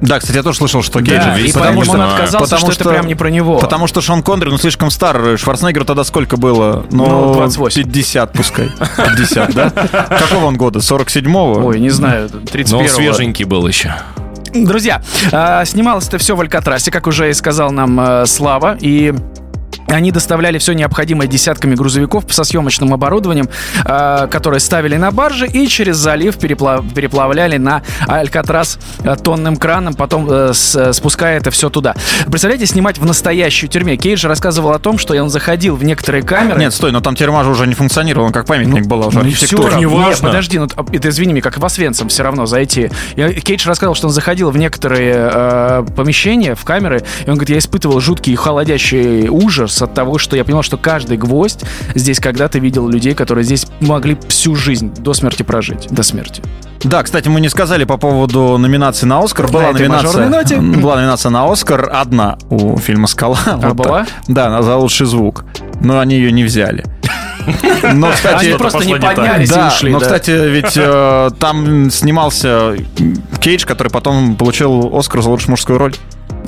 Да, 0.01 0.19
кстати, 0.19 0.35
я 0.35 0.43
тоже 0.43 0.57
слышал, 0.57 0.83
что 0.83 0.99
Кейджа. 1.01 1.33
Да, 1.35 1.39
и 1.39 1.51
Потому 1.53 1.83
что- 1.85 1.93
он 1.93 2.01
отказался, 2.01 2.57
что 2.57 2.71
это 2.73 2.83
прям 2.89 3.07
не 3.07 3.15
про 3.15 3.29
него. 3.29 3.57
Потому 3.59 3.87
что 3.87 4.01
Шон 4.01 4.21
Коннери, 4.21 4.49
ну, 4.49 4.57
слишком 4.57 4.91
стар. 4.91 5.37
Шварценеггеру 5.37 5.85
тогда 5.85 6.03
сколько 6.03 6.35
было? 6.35 6.85
Ну, 6.91 7.33
28. 7.33 7.83
50 7.83 8.33
пускай. 8.33 8.69
50, 8.97 9.53
да? 9.53 9.69
Какого 10.19 10.45
он 10.45 10.57
года? 10.57 10.79
47-го? 10.79 11.65
Ой, 11.65 11.79
не 11.79 11.89
знаю, 11.89 12.29
Но 12.33 12.39
31 12.41 12.75
он 12.81 12.89
свеженький 12.89 13.45
был 13.45 13.65
еще. 13.65 13.93
Друзья, 14.53 15.01
а, 15.31 15.65
снималось 15.65 16.07
это 16.07 16.17
все 16.19 16.35
в 16.35 16.41
Алькатрасе, 16.41 16.91
как 16.91 17.07
уже 17.07 17.29
и 17.29 17.33
сказал 17.33 17.71
нам 17.71 17.99
э, 17.99 18.25
Слава, 18.27 18.77
и 18.79 19.13
Они 19.87 20.11
доставляли 20.11 20.57
все 20.57 20.73
необходимое 20.73 21.27
десятками 21.27 21.75
грузовиков 21.75 22.25
со 22.29 22.43
съемочным 22.43 22.93
оборудованием, 22.93 23.47
э, 23.85 24.27
которые 24.29 24.59
ставили 24.59 24.95
на 24.97 25.11
баржи 25.11 25.45
и 25.47 25.67
через 25.67 25.97
залив 25.97 26.37
переплав- 26.37 26.83
переплавляли 26.93 27.57
на 27.57 27.83
Алькатрас 28.07 28.79
э, 29.03 29.15
тонным 29.21 29.57
краном, 29.57 29.93
потом 29.93 30.27
э, 30.29 30.53
с- 30.53 30.93
спуская 30.93 31.37
это 31.37 31.51
все 31.51 31.69
туда. 31.69 31.95
Представляете, 32.27 32.65
снимать 32.65 32.97
в 32.97 33.05
настоящей 33.05 33.67
тюрьме. 33.67 33.97
Кейдж 33.97 34.25
рассказывал 34.25 34.71
о 34.71 34.79
том, 34.79 34.97
что 34.97 35.13
он 35.21 35.29
заходил 35.29 35.75
в 35.75 35.83
некоторые 35.83 36.23
камеры. 36.23 36.59
Нет, 36.59 36.73
стой, 36.73 36.91
но 36.91 37.01
там 37.01 37.15
тюрьма 37.15 37.43
же 37.43 37.49
уже 37.51 37.67
не 37.67 37.73
функционировала, 37.75 38.27
он 38.27 38.33
как 38.33 38.45
памятник 38.45 38.85
была 38.87 39.07
уже 39.07 39.19
Ну 39.19 39.29
всё, 39.31 39.69
не 39.77 39.83
нет, 39.85 39.89
важно. 39.91 40.27
подожди, 40.29 40.59
ну 40.59 40.67
а, 40.75 40.85
это 40.91 41.09
извини 41.09 41.33
меня, 41.33 41.41
как 41.41 41.57
в 41.57 41.65
Освенцим 41.65 42.07
все 42.09 42.23
равно 42.23 42.45
зайти. 42.45 42.89
Кейдж 43.15 43.67
рассказал, 43.67 43.95
что 43.95 44.07
он 44.07 44.13
заходил 44.13 44.49
в 44.51 44.57
некоторые 44.57 45.13
э, 45.31 45.85
помещения, 45.95 46.55
в 46.55 46.63
камеры, 46.63 47.03
и 47.25 47.29
он 47.29 47.35
говорит, 47.35 47.49
я 47.49 47.57
испытывал 47.57 47.99
жуткий 47.99 48.35
холодящий 48.35 49.27
ужас 49.29 49.72
от 49.81 49.93
того, 49.93 50.17
что 50.17 50.35
я 50.35 50.43
понимал, 50.43 50.63
что 50.63 50.77
каждый 50.77 51.17
гвоздь 51.17 51.61
здесь 51.95 52.19
когда-то 52.19 52.59
видел 52.59 52.87
людей, 52.87 53.13
которые 53.13 53.43
здесь 53.43 53.65
могли 53.79 54.17
всю 54.27 54.55
жизнь 54.55 54.93
до 54.97 55.13
смерти 55.13 55.43
прожить, 55.43 55.87
до 55.89 56.03
смерти. 56.03 56.41
Да, 56.83 57.01
кстати, 57.01 57.29
мы 57.29 57.39
не 57.39 57.49
сказали 57.49 57.85
по 57.85 57.97
поводу 57.97 58.57
номинации 58.57 59.05
на 59.05 59.19
Оскар. 59.19 59.47
Была 59.49 59.69
этой 59.69 59.87
номинация, 59.87 60.27
ноте. 60.27 60.57
была 60.81 60.97
номинация 60.97 61.29
на 61.29 61.49
Оскар, 61.49 61.89
одна 61.93 62.37
у 62.49 62.77
фильма 62.77 63.07
«Скала». 63.07 63.39
Вот 63.55 63.75
была? 63.75 63.99
так. 63.99 64.07
Да, 64.27 64.49
на- 64.49 64.61
за 64.61 64.75
лучший 64.75 65.07
звук. 65.07 65.45
Но 65.79 65.99
они 65.99 66.15
ее 66.15 66.31
не 66.31 66.43
взяли. 66.43 66.83
Но, 67.93 68.11
кстати, 68.11 68.45
Они 68.47 68.57
просто 68.57 68.85
не 68.85 68.95
поднялись 68.95 69.49
и 69.49 69.53
да, 69.53 69.67
ушли. 69.67 69.91
но, 69.91 69.99
да. 69.99 70.05
кстати, 70.05 70.31
ведь 70.31 70.77
э, 70.77 71.29
там 71.39 71.91
снимался 71.91 72.75
Кейдж, 73.41 73.65
который 73.65 73.89
потом 73.89 74.35
получил 74.35 74.95
Оскар 74.95 75.21
за 75.21 75.29
лучшую 75.29 75.51
мужскую 75.51 75.77
роль. 75.77 75.93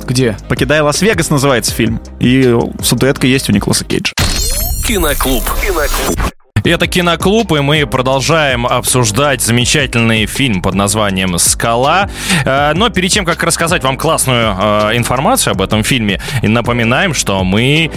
Где? 0.06 0.36
«Покидая 0.48 0.82
Лас-Вегас» 0.82 1.30
называется 1.30 1.72
фильм. 1.72 2.00
И 2.20 2.56
статуэтка 2.82 3.26
есть 3.26 3.48
у 3.50 3.52
Николаса 3.52 3.84
Кейджа. 3.84 4.12
Киноклуб. 4.86 5.42
Киноклуб. 5.60 6.35
Это 6.68 6.88
киноклуб, 6.88 7.52
и 7.52 7.60
мы 7.60 7.86
продолжаем 7.86 8.66
обсуждать 8.66 9.40
замечательный 9.40 10.26
фильм 10.26 10.60
под 10.62 10.74
названием 10.74 11.38
«Скала». 11.38 12.10
Э, 12.44 12.72
Но 12.74 12.88
перед 12.88 13.12
тем, 13.12 13.24
как 13.24 13.40
рассказать 13.44 13.84
вам 13.84 13.96
классную 13.96 14.56
э, 14.58 14.96
информацию 14.96 15.52
об 15.52 15.62
этом 15.62 15.84
фильме, 15.84 16.20
напоминаем, 16.42 17.14
что 17.14 17.44
мы 17.44 17.92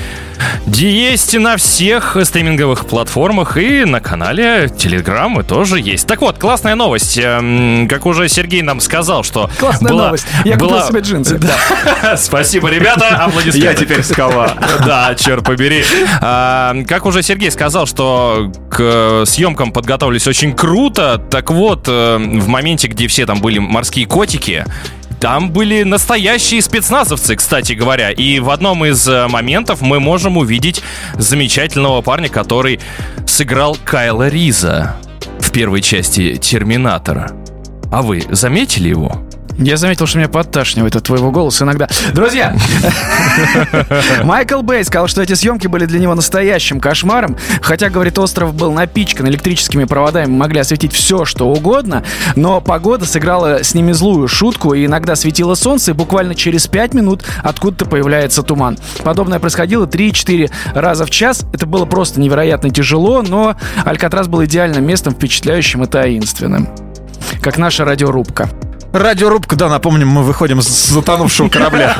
есть 0.67 1.33
на 1.37 1.57
всех 1.57 2.15
стриминговых 2.23 2.85
платформах 2.85 3.57
и 3.57 3.85
на 3.85 3.99
канале 4.01 4.69
Телеграм 4.69 5.31
мы 5.31 5.43
тоже 5.43 5.79
есть. 5.79 6.05
Так 6.07 6.21
вот, 6.21 6.37
классная 6.37 6.75
новость. 6.75 7.17
Эм, 7.17 7.87
Как 7.89 8.05
уже 8.05 8.29
Сергей 8.29 8.61
нам 8.61 8.79
сказал, 8.81 9.23
что 9.23 9.49
Классная 9.59 9.91
была- 9.91 10.05
новость. 10.05 10.27
Я 10.45 10.53
купил 10.53 10.69
была- 10.69 10.87
себе 10.87 10.99
джинсы. 11.01 11.39
Да. 12.03 12.17
Спасибо, 12.17 12.69
ребята. 12.69 13.07
Аплодисменты. 13.25 14.03
скала. 14.03 14.53
Да, 14.85 15.15
черт 15.15 15.43
побери. 15.43 15.83
Как 16.21 17.05
уже 17.05 17.23
Сергей 17.23 17.49
сказал, 17.49 17.87
что 17.87 18.51
к 18.69 19.23
съемкам 19.25 19.71
подготовились 19.71 20.27
очень 20.27 20.53
круто. 20.53 21.21
Так 21.29 21.51
вот, 21.51 21.87
э, 21.87 22.17
в 22.17 22.47
моменте, 22.47 22.87
где 22.87 23.07
все 23.07 23.25
там 23.25 23.41
были 23.41 23.59
морские 23.59 24.05
котики, 24.05 24.65
там 25.19 25.51
были 25.51 25.83
настоящие 25.83 26.61
спецназовцы, 26.61 27.35
кстати 27.35 27.73
говоря. 27.73 28.11
И 28.11 28.39
в 28.39 28.49
одном 28.49 28.85
из 28.85 29.07
э, 29.07 29.27
моментов 29.27 29.81
мы 29.81 29.99
можем 29.99 30.37
увидеть 30.37 30.81
замечательного 31.15 32.01
парня, 32.01 32.29
который 32.29 32.79
сыграл 33.27 33.77
Кайла 33.83 34.29
Риза 34.29 34.95
в 35.39 35.51
первой 35.51 35.81
части 35.81 36.35
Терминатора. 36.35 37.31
А 37.91 38.01
вы 38.01 38.23
заметили 38.29 38.89
его? 38.89 39.28
Я 39.59 39.75
заметил, 39.75 40.07
что 40.07 40.17
меня 40.17 40.29
подташнивает 40.29 40.95
от 40.95 41.03
твоего 41.03 41.31
голоса 41.31 41.65
иногда. 41.65 41.89
Друзья, 42.13 42.55
Майкл 44.23 44.61
Бэй 44.61 44.85
сказал, 44.85 45.09
что 45.09 45.21
эти 45.21 45.33
съемки 45.33 45.67
были 45.67 45.85
для 45.85 45.99
него 45.99 46.15
настоящим 46.15 46.79
кошмаром. 46.79 47.35
Хотя, 47.61 47.89
говорит, 47.89 48.17
остров 48.17 48.53
был 48.53 48.71
напичкан 48.71 49.27
электрическими 49.27 49.83
проводами, 49.83 50.31
могли 50.31 50.61
осветить 50.61 50.93
все, 50.93 51.25
что 51.25 51.49
угодно. 51.49 52.03
Но 52.37 52.61
погода 52.61 53.05
сыграла 53.05 53.61
с 53.61 53.73
ними 53.73 53.91
злую 53.91 54.29
шутку, 54.29 54.73
и 54.73 54.85
иногда 54.85 55.17
светило 55.17 55.55
солнце, 55.55 55.91
и 55.91 55.93
буквально 55.93 56.35
через 56.35 56.67
5 56.67 56.93
минут 56.93 57.25
откуда-то 57.43 57.83
появляется 57.85 58.43
туман. 58.43 58.77
Подобное 59.03 59.39
происходило 59.39 59.85
3-4 59.85 60.51
раза 60.73 61.05
в 61.05 61.09
час. 61.09 61.45
Это 61.51 61.65
было 61.65 61.83
просто 61.83 62.21
невероятно 62.21 62.69
тяжело, 62.69 63.21
но 63.21 63.57
Алькатрас 63.83 64.29
был 64.29 64.45
идеальным 64.45 64.85
местом, 64.85 65.13
впечатляющим 65.13 65.83
и 65.83 65.85
таинственным. 65.85 66.69
Как 67.41 67.57
наша 67.57 67.83
радиорубка. 67.83 68.49
Радиорубка, 68.93 69.55
да, 69.55 69.69
напомним, 69.69 70.07
мы 70.07 70.23
выходим 70.23 70.61
с 70.61 70.89
затонувшего 70.89 71.49
корабля 71.49 71.95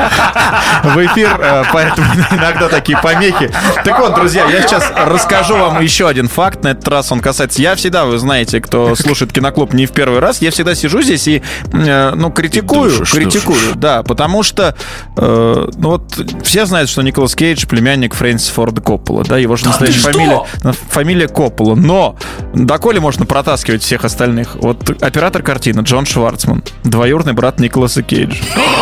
в 0.83 1.05
эфир, 1.05 1.39
э, 1.39 1.63
поэтому 1.71 2.07
иногда 2.31 2.67
такие 2.67 2.97
помехи. 2.97 3.51
Так 3.83 3.99
вот, 3.99 4.15
друзья, 4.15 4.45
я 4.45 4.61
сейчас 4.63 4.91
расскажу 4.95 5.55
вам 5.55 5.81
еще 5.81 6.07
один 6.07 6.27
факт. 6.27 6.63
На 6.63 6.69
этот 6.69 6.87
раз 6.87 7.11
он 7.11 7.19
касается... 7.19 7.61
Я 7.61 7.75
всегда, 7.75 8.05
вы 8.05 8.17
знаете, 8.17 8.59
кто 8.59 8.95
слушает 8.95 9.31
Киноклуб 9.31 9.73
не 9.73 9.85
в 9.85 9.91
первый 9.91 10.19
раз, 10.19 10.41
я 10.41 10.51
всегда 10.51 10.73
сижу 10.73 11.01
здесь 11.01 11.27
и, 11.27 11.43
э, 11.73 12.11
ну, 12.15 12.31
критикую, 12.31 12.89
Душишь, 12.89 13.11
критикую, 13.11 13.75
да, 13.75 14.01
потому 14.01 14.41
что, 14.41 14.75
э, 15.15 15.69
ну, 15.75 15.89
вот, 15.89 16.19
все 16.43 16.65
знают, 16.65 16.89
что 16.89 17.01
Николас 17.03 17.35
Кейдж 17.35 17.67
племянник 17.67 18.15
Фрэнсиса 18.15 18.51
Форда 18.53 18.81
Коппола, 18.81 19.23
да, 19.23 19.37
его 19.37 19.55
же 19.55 19.65
настоящая 19.65 20.11
фамилия, 20.11 20.41
фамилия 20.89 21.27
Коппола, 21.27 21.75
но 21.75 22.15
доколе 22.53 22.99
можно 22.99 23.25
протаскивать 23.25 23.83
всех 23.83 24.05
остальных? 24.05 24.55
Вот 24.55 24.89
оператор 25.01 25.43
картины 25.43 25.81
Джон 25.81 26.05
Шварцман, 26.05 26.63
двоюродный 26.83 27.33
брат 27.33 27.59
Николаса 27.59 28.01
Кейджа. 28.01 28.35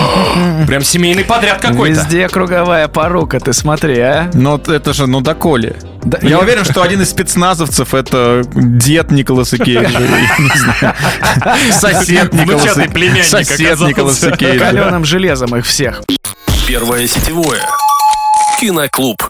Прям 0.67 0.83
семейный 0.83 1.23
подряд 1.23 1.61
какой-то. 1.61 2.01
Везде 2.01 2.27
круговая 2.29 2.87
порука, 2.87 3.39
ты 3.39 3.53
смотри, 3.53 3.99
а. 3.99 4.29
Но 4.33 4.61
это 4.67 4.93
же, 4.93 5.07
ну, 5.07 5.21
доколе? 5.21 5.75
Да, 6.03 6.19
Я 6.21 6.39
уверен, 6.39 6.63
что 6.63 6.81
один 6.81 7.01
из 7.01 7.09
спецназовцев 7.09 7.93
это 7.93 8.43
дед 8.53 9.11
Николаса 9.11 9.57
Кейджа. 9.57 9.99
Сосед 11.71 12.33
Николаса 12.33 12.81
племянник 12.93 13.25
Сосед. 13.25 13.79
Николаса 13.79 14.31
Кейджа. 14.31 14.65
Каленым 14.65 15.05
железом 15.05 15.55
их 15.55 15.65
всех. 15.65 16.01
Первое 16.67 17.07
сетевое. 17.07 17.61
Киноклуб. 18.59 19.26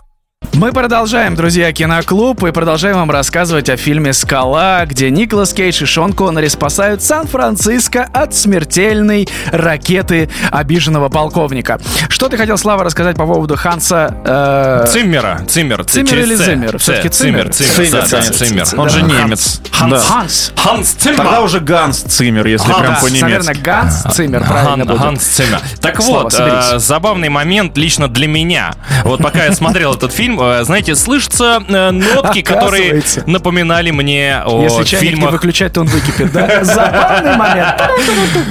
Мы 0.53 0.72
продолжаем, 0.72 1.36
друзья, 1.36 1.72
киноклуб 1.72 2.44
и 2.44 2.51
продолжаем 2.51 2.96
вам 2.98 3.12
рассказывать 3.12 3.70
о 3.70 3.77
фильме 3.77 4.12
«Скала», 4.13 4.86
где 4.86 5.12
Николас 5.12 5.53
Кейдж 5.53 5.84
и 5.84 5.86
Шон 5.86 6.13
Коннери 6.13 6.48
спасают 6.48 7.03
Сан-Франциско 7.03 8.08
от 8.12 8.34
смертельной 8.36 9.27
ракеты 9.51 10.29
обиженного 10.51 11.10
полковника. 11.10 11.79
Что 12.10 12.27
ты 12.29 12.38
хотел, 12.38 12.58
Слава, 12.58 12.84
рассказать 12.84 13.17
по 13.17 13.25
поводу 13.27 13.56
Ханса... 13.56 14.15
э, 14.25 14.86
Циммера. 14.91 15.41
Циммер. 15.48 15.84
Циммер 15.86 16.20
или. 16.20 16.36
Всё-таки 16.77 17.10
Циммер. 17.10 17.50
Циммер. 17.51 18.03
Циммер. 18.03 18.06
Циммер. 18.06 18.34
Циммер. 18.65 18.79
Он 18.79 18.89
же 18.89 19.01
немец. 19.03 19.62
Ханс. 19.72 20.53
Ханс. 20.56 20.89
Циммер. 21.00 21.17
Тогда 21.17 21.41
уже 21.41 21.60
Ганс 21.60 22.00
Циммер, 22.01 22.48
если 22.48 22.72
прям 22.72 22.96
по-немецки. 23.00 23.22
наверное, 23.22 23.56
Ганс 23.56 24.03
Циммер, 24.13 24.44
правильно. 24.44 24.86
Ганс 24.86 25.24
Циммер. 25.24 25.62
Так 25.82 26.00
вот, 26.00 26.34
э, 26.38 26.77
забавный 26.79 27.29
момент 27.29 27.77
лично 27.77 28.08
для 28.08 28.27
меня. 28.27 28.74
Вот 29.03 29.22
пока 29.22 29.46
я 29.46 29.53
смотрел 29.53 29.94
этот 29.94 30.12
фильм, 30.12 30.26
э, 30.39 30.63
знаете, 30.63 30.96
слышатся 30.96 31.63
э, 31.67 31.91
нотки, 31.91 32.41
которые 32.43 33.01
напоминали 33.25 33.91
мне 33.91 34.41
о 34.46 34.63
Если 34.63 34.84
чайник 34.84 35.03
не 35.03 35.10
фильмах 35.15 35.31
выключать, 35.34 35.74
то 35.74 35.81
он 35.81 35.88
выкипит, 35.88 36.31
да? 36.31 36.63
Забавный 36.63 37.36
момент. 37.38 37.81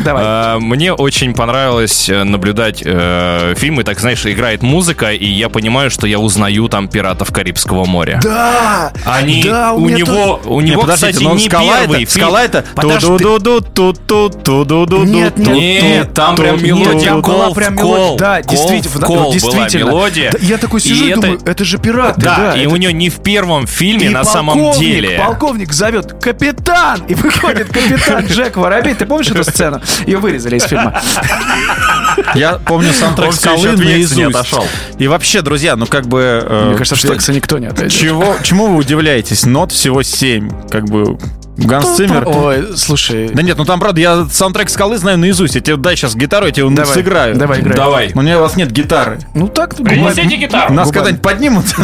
Давай. 0.04 0.24
Э, 0.24 0.58
Мне 0.58 0.92
очень 0.92 1.34
понравилось 1.34 2.08
наблюдать 2.08 2.78
фильмы, 2.78 3.84
так 3.84 4.00
знаешь, 4.00 4.24
играет 4.26 4.62
музыка, 4.62 5.12
и 5.12 5.26
я 5.26 5.48
понимаю, 5.48 5.90
что 5.90 6.06
я 6.06 6.18
узнаю 6.18 6.68
там 6.68 6.88
пиратов 6.88 7.32
Карибского 7.32 7.84
моря. 7.84 8.20
Да! 8.22 8.92
Они 9.04 9.42
Да, 9.44 9.72
у 9.72 9.88
него, 9.88 10.40
у 10.44 10.60
Не, 10.60 10.70
него, 10.70 10.82
кстати, 10.82 11.22
но 11.22 11.34
не 11.34 11.40
скала 11.48 11.80
первый 11.80 12.02
это, 12.02 12.12
фильм. 12.12 12.24
скала 12.26 12.44
это 12.44 12.64
Нет, 15.04 15.38
нет, 15.38 15.82
Нет, 15.82 16.14
там 16.14 16.36
прям 16.36 16.62
мелодия 16.62 17.14
была 17.14 17.50
прям 17.50 17.74
мелодия. 17.74 18.18
Да, 18.18 18.42
действительно, 18.42 19.32
действительно. 19.32 19.88
мелодия. 19.88 20.32
Да, 20.32 20.38
я 20.40 20.58
такой 20.58 20.80
сижу 20.80 21.04
И 21.04 21.08
и, 21.08 21.10
это- 21.12 21.20
думаю, 21.20 21.40
это 21.44 21.64
же 21.66 21.78
пираты, 21.78 22.20
Да, 22.20 22.36
да. 22.36 22.54
и 22.56 22.60
это- 22.62 22.70
у 22.70 22.76
нее 22.76 22.92
не 22.92 23.10
в 23.10 23.22
первом 23.22 23.66
фильме 23.66 24.06
И 24.06 24.08
на 24.08 24.24
самом 24.24 24.72
деле. 24.72 25.18
Полковник 25.18 25.72
зовет 25.72 26.14
капитан! 26.20 27.02
И 27.08 27.14
выходит 27.14 27.68
капитан 27.68 28.26
Джек 28.30 28.56
Воробей. 28.56 28.94
Ты 28.94 29.06
помнишь 29.06 29.28
эту 29.30 29.44
сцену? 29.44 29.80
Ее 30.06 30.18
вырезали 30.18 30.56
из 30.56 30.64
фильма. 30.64 31.00
Я 32.34 32.54
помню 32.54 32.92
саундтрек 32.92 33.32
скалы 33.34 33.68
Векса 33.70 33.84
не 33.84 33.90
наизусть. 33.92 34.22
отошел. 34.36 34.66
И 34.98 35.06
вообще, 35.08 35.42
друзья, 35.42 35.76
ну 35.76 35.86
как 35.86 36.06
бы... 36.06 36.42
э, 36.46 36.64
Мне 36.68 36.78
кажется, 36.78 36.96
что 36.96 37.32
никто 37.32 37.58
не 37.58 37.66
отойдет. 37.66 37.92
Чего, 37.92 38.36
чему 38.42 38.68
вы 38.68 38.76
удивляетесь? 38.76 39.44
Нот 39.44 39.72
всего 39.72 40.02
7. 40.02 40.68
Как 40.70 40.84
бы 40.86 41.18
Ганс 41.56 41.96
Циммер. 41.96 42.24
Ой, 42.26 42.76
слушай. 42.76 43.30
Да 43.32 43.42
нет, 43.42 43.56
ну 43.56 43.64
там, 43.64 43.80
правда, 43.80 44.00
я 44.00 44.26
саундтрек 44.30 44.68
скалы 44.68 44.98
знаю 44.98 45.18
наизусть. 45.18 45.54
Я 45.54 45.60
тебе 45.60 45.76
дай 45.76 45.96
сейчас 45.96 46.14
гитару, 46.14 46.46
я 46.46 46.52
тебе 46.52 46.68
Давай, 46.70 46.94
сыграю. 46.94 47.36
давай, 47.36 47.60
играй. 47.60 47.76
Давай. 47.76 48.10
Но 48.14 48.20
у 48.20 48.24
меня 48.24 48.38
у 48.38 48.42
вас 48.42 48.56
нет 48.56 48.70
гитары. 48.70 49.18
Ну 49.34 49.48
так, 49.48 49.74
Принесите 49.76 50.36
гитару. 50.36 50.72
Нас 50.72 50.90
когда-нибудь 50.90 51.22
поднимут? 51.22 51.64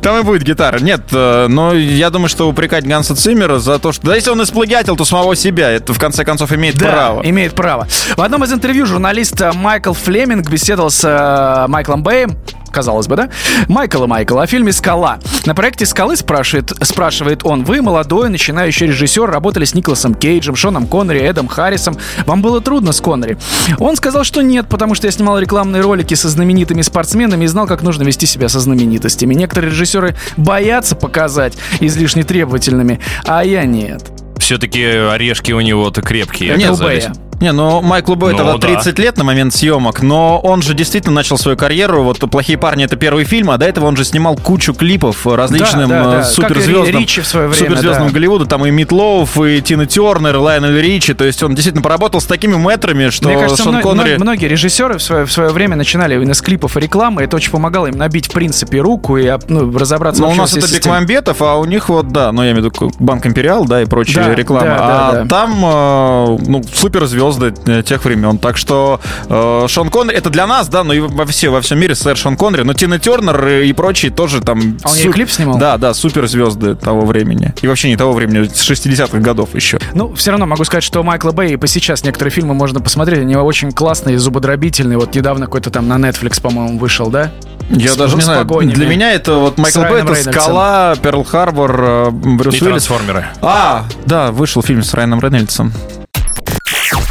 Там 0.00 0.18
и 0.18 0.22
будет 0.22 0.42
гитара. 0.42 0.78
Нет, 0.78 1.02
э, 1.12 1.46
но 1.48 1.74
я 1.74 2.10
думаю, 2.10 2.28
что 2.28 2.48
упрекать 2.48 2.86
Ганса 2.86 3.14
Циммера 3.16 3.58
за 3.58 3.78
то, 3.78 3.92
что... 3.92 4.06
Да 4.06 4.14
если 4.14 4.30
он 4.30 4.42
исплагиатил, 4.42 4.96
то 4.96 5.04
самого 5.04 5.34
себя. 5.36 5.70
Это, 5.70 5.94
в 5.94 5.98
конце 5.98 6.24
концов, 6.24 6.52
имеет 6.52 6.76
Да, 6.76 6.90
право. 6.92 7.22
имеет 7.22 7.54
право. 7.54 7.86
В 8.16 8.20
одном 8.20 8.44
из 8.44 8.52
интервью 8.52 8.86
журналист 8.86 9.40
э, 9.40 9.52
Майкл 9.52 9.92
Флеминг 9.92 10.48
беседовал 10.50 10.90
с 10.90 11.02
э, 11.04 11.66
Майклом 11.68 12.02
Бэем, 12.02 12.36
казалось 12.70 13.06
бы, 13.06 13.16
да? 13.16 13.30
Майкл 13.68 14.04
и 14.04 14.06
Майкл 14.06 14.38
о 14.38 14.46
фильме 14.46 14.72
«Скала». 14.72 15.18
На 15.46 15.54
проекте 15.54 15.86
«Скалы» 15.86 16.16
спрашивает, 16.16 16.72
спрашивает 16.82 17.44
он, 17.44 17.64
вы, 17.64 17.82
молодой, 17.82 18.28
начинающий 18.28 18.86
режиссер, 18.86 19.30
работали 19.30 19.64
с 19.64 19.74
Николасом 19.74 20.14
Кейджем, 20.14 20.56
Шоном 20.56 20.86
Коннери, 20.86 21.20
Эдом 21.20 21.48
Харрисом. 21.48 21.96
Вам 22.26 22.42
было 22.42 22.60
трудно 22.60 22.92
с 22.92 23.00
Коннери? 23.00 23.38
Он 23.78 23.96
сказал, 23.96 24.24
что 24.24 24.42
нет, 24.42 24.66
потому 24.68 24.94
что 24.94 25.06
я 25.06 25.10
снимал 25.10 25.38
рекламные 25.38 25.82
ролики 25.82 26.14
со 26.14 26.28
знаменитыми 26.28 26.82
спортсменами 26.82 27.44
и 27.44 27.48
знал, 27.48 27.66
как 27.66 27.82
нужно 27.82 28.02
вести 28.02 28.26
себя 28.26 28.48
со 28.48 28.60
знаменитостями. 28.60 29.34
Некоторые 29.34 29.70
режиссеры 29.70 30.16
боятся 30.36 30.96
показать 30.96 31.56
излишне 31.80 32.24
требовательными, 32.24 33.00
а 33.24 33.44
я 33.44 33.64
нет. 33.64 34.02
Все-таки 34.38 34.82
орешки 34.84 35.52
у 35.52 35.60
него-то 35.60 36.00
крепкие 36.02 36.56
Майкл 36.56 36.72
оказались. 36.74 37.08
Не, 37.40 37.52
ну 37.52 37.80
Майклу 37.82 38.16
Бэй 38.16 38.32
Ну, 38.32 38.38
тогда 38.38 38.52
да. 38.54 38.58
30 38.58 38.98
лет 38.98 39.16
на 39.16 39.24
момент 39.24 39.54
съемок, 39.54 40.02
но 40.02 40.38
он 40.40 40.60
же 40.62 40.74
действительно 40.74 41.14
начал 41.14 41.38
свою 41.38 41.56
карьеру. 41.56 42.02
Вот 42.02 42.18
«Плохие 42.30 42.58
парни»— 42.58 42.84
это 42.86 42.96
первый 42.96 43.24
фильм, 43.24 43.50
а 43.50 43.58
до 43.58 43.66
этого 43.66 43.86
он 43.86 43.96
же 43.96 44.04
снимал 44.04 44.36
кучу 44.36 44.74
клипов 44.74 45.24
различным 45.26 45.88
Да, 45.88 46.04
да, 46.04 46.10
э, 46.14 46.16
да. 46.18 46.24
суперзвездам. 46.24 46.84
Как 46.86 46.94
и 46.94 46.98
Ричи 46.98 47.20
в 47.20 47.26
свое 47.26 47.46
время, 47.48 47.68
суперзвездам 47.68 48.08
да. 48.08 48.12
Голливуда, 48.12 48.46
там 48.46 48.66
и 48.66 48.70
Мит 48.70 48.90
Лоуф, 48.90 49.40
и 49.40 49.60
Тина 49.62 49.86
Тернер, 49.86 50.34
и 50.34 50.38
Лайонель 50.38 50.80
Ричи. 50.80 51.14
То 51.14 51.24
есть 51.24 51.40
он 51.44 51.54
действительно 51.54 51.82
поработал 51.82 52.20
с 52.20 52.24
такими 52.24 52.56
мэтрами, 52.56 53.10
что 53.10 53.28
Мне 53.28 53.38
кажется, 53.38 53.62
Шон 53.62 53.74
мно- 53.74 53.82
Коннери... 53.82 54.14
мно- 54.16 54.24
многие 54.24 54.46
режиссеры 54.46 54.98
в 54.98 55.02
свое, 55.02 55.24
в 55.24 55.30
свое 55.32 55.50
время 55.50 55.76
начинали 55.76 56.16
именно 56.16 56.34
с 56.34 56.42
клипов 56.42 56.76
и 56.76 56.80
рекламы. 56.80 57.22
Это 57.22 57.36
очень 57.36 57.52
помогало 57.52 57.86
им 57.86 57.96
набить, 57.96 58.26
в 58.26 58.32
принципе, 58.32 58.80
руку 58.80 59.16
и 59.16 59.32
ну, 59.48 59.70
разобраться 59.78 60.20
Ну, 60.22 60.26
у 60.26 60.30
вообще 60.30 60.40
нас 60.42 60.52
это 60.56 60.62
системе. 60.62 60.80
Бекмамбетов, 60.80 61.40
а 61.42 61.54
у 61.56 61.64
них 61.66 61.88
вот, 61.88 62.08
да, 62.08 62.32
ну, 62.32 62.42
я 62.42 62.50
имею 62.50 62.68
в 62.70 62.74
виду 62.74 62.92
Банк 62.98 63.24
Империал, 63.26 63.64
да, 63.64 63.80
и 63.82 63.84
прочие 63.84 64.24
Да, 64.24 64.34
рекламы. 64.34 64.66
да, 64.66 64.76
а 64.80 65.12
да, 65.12 65.22
да. 65.22 65.28
там, 65.28 65.64
э, 65.64 66.38
ну, 66.48 66.62
суперзвезды 66.74 67.27
э, 67.66 67.82
тех 67.82 68.04
времен. 68.04 68.38
Так 68.38 68.56
что 68.56 69.00
э, 69.28 69.66
Шон 69.68 69.90
Коннери, 69.90 70.16
это 70.16 70.30
для 70.30 70.46
нас, 70.46 70.68
да, 70.68 70.84
но 70.84 70.92
и 70.92 71.00
во, 71.00 71.26
все, 71.26 71.50
во 71.50 71.60
всем 71.60 71.78
мире 71.78 71.94
сэр 71.94 72.16
Шон 72.16 72.36
Коннери, 72.36 72.62
но 72.62 72.74
Тина 72.74 72.98
Тернер 72.98 73.48
и 73.48 73.72
прочие 73.72 74.10
тоже 74.10 74.40
там... 74.40 74.78
А 74.84 74.90
он 74.90 74.96
ей 74.96 75.10
клип 75.12 75.30
снимал? 75.30 75.58
Да, 75.58 75.76
да, 75.78 75.94
суперзвезды 75.94 76.74
того 76.74 77.04
времени. 77.06 77.52
И 77.62 77.66
вообще 77.66 77.88
не 77.88 77.96
того 77.96 78.12
времени, 78.12 78.46
с 78.48 78.68
60-х 78.70 79.18
годов 79.18 79.54
еще. 79.54 79.78
Ну, 79.94 80.14
все 80.14 80.30
равно 80.30 80.46
могу 80.46 80.64
сказать, 80.64 80.84
что 80.84 81.02
Майкла 81.02 81.32
Бэй 81.32 81.52
и 81.52 81.56
по 81.56 81.66
сейчас 81.66 82.04
некоторые 82.04 82.32
фильмы 82.32 82.54
можно 82.54 82.80
посмотреть. 82.80 83.20
Они 83.20 83.36
очень 83.36 83.72
классные, 83.72 84.18
зубодробительные. 84.18 84.98
Вот 84.98 85.14
недавно 85.14 85.46
какой-то 85.46 85.70
там 85.70 85.88
на 85.88 85.96
Netflix, 85.96 86.40
по-моему, 86.40 86.78
вышел, 86.78 87.10
да? 87.10 87.30
Я 87.70 87.92
С- 87.92 87.96
даже 87.96 88.16
не 88.16 88.22
знаю, 88.22 88.46
погонями. 88.46 88.72
для 88.74 88.86
меня 88.86 89.12
это 89.12 89.34
вот 89.34 89.58
Майкл 89.58 89.80
Бэй, 89.80 89.88
это 90.00 90.06
Рейнольдсом. 90.14 90.32
Скала, 90.32 90.96
Перл 91.02 91.24
Харбор, 91.24 91.80
э, 91.82 92.10
Брюс 92.10 92.54
И 92.54 92.58
Уиллис. 92.64 92.84
трансформеры. 92.84 93.26
А, 93.42 93.84
да, 94.06 94.32
вышел 94.32 94.62
фильм 94.62 94.82
с 94.82 94.94
Райаном 94.94 95.20
Рейнольдсом. 95.20 95.72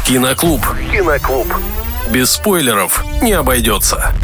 Киноклуб. 0.04 0.62
Киноклуб. 0.90 1.46
Без 2.10 2.30
спойлеров 2.32 3.04
не 3.22 3.32
обойдется. 3.32 4.14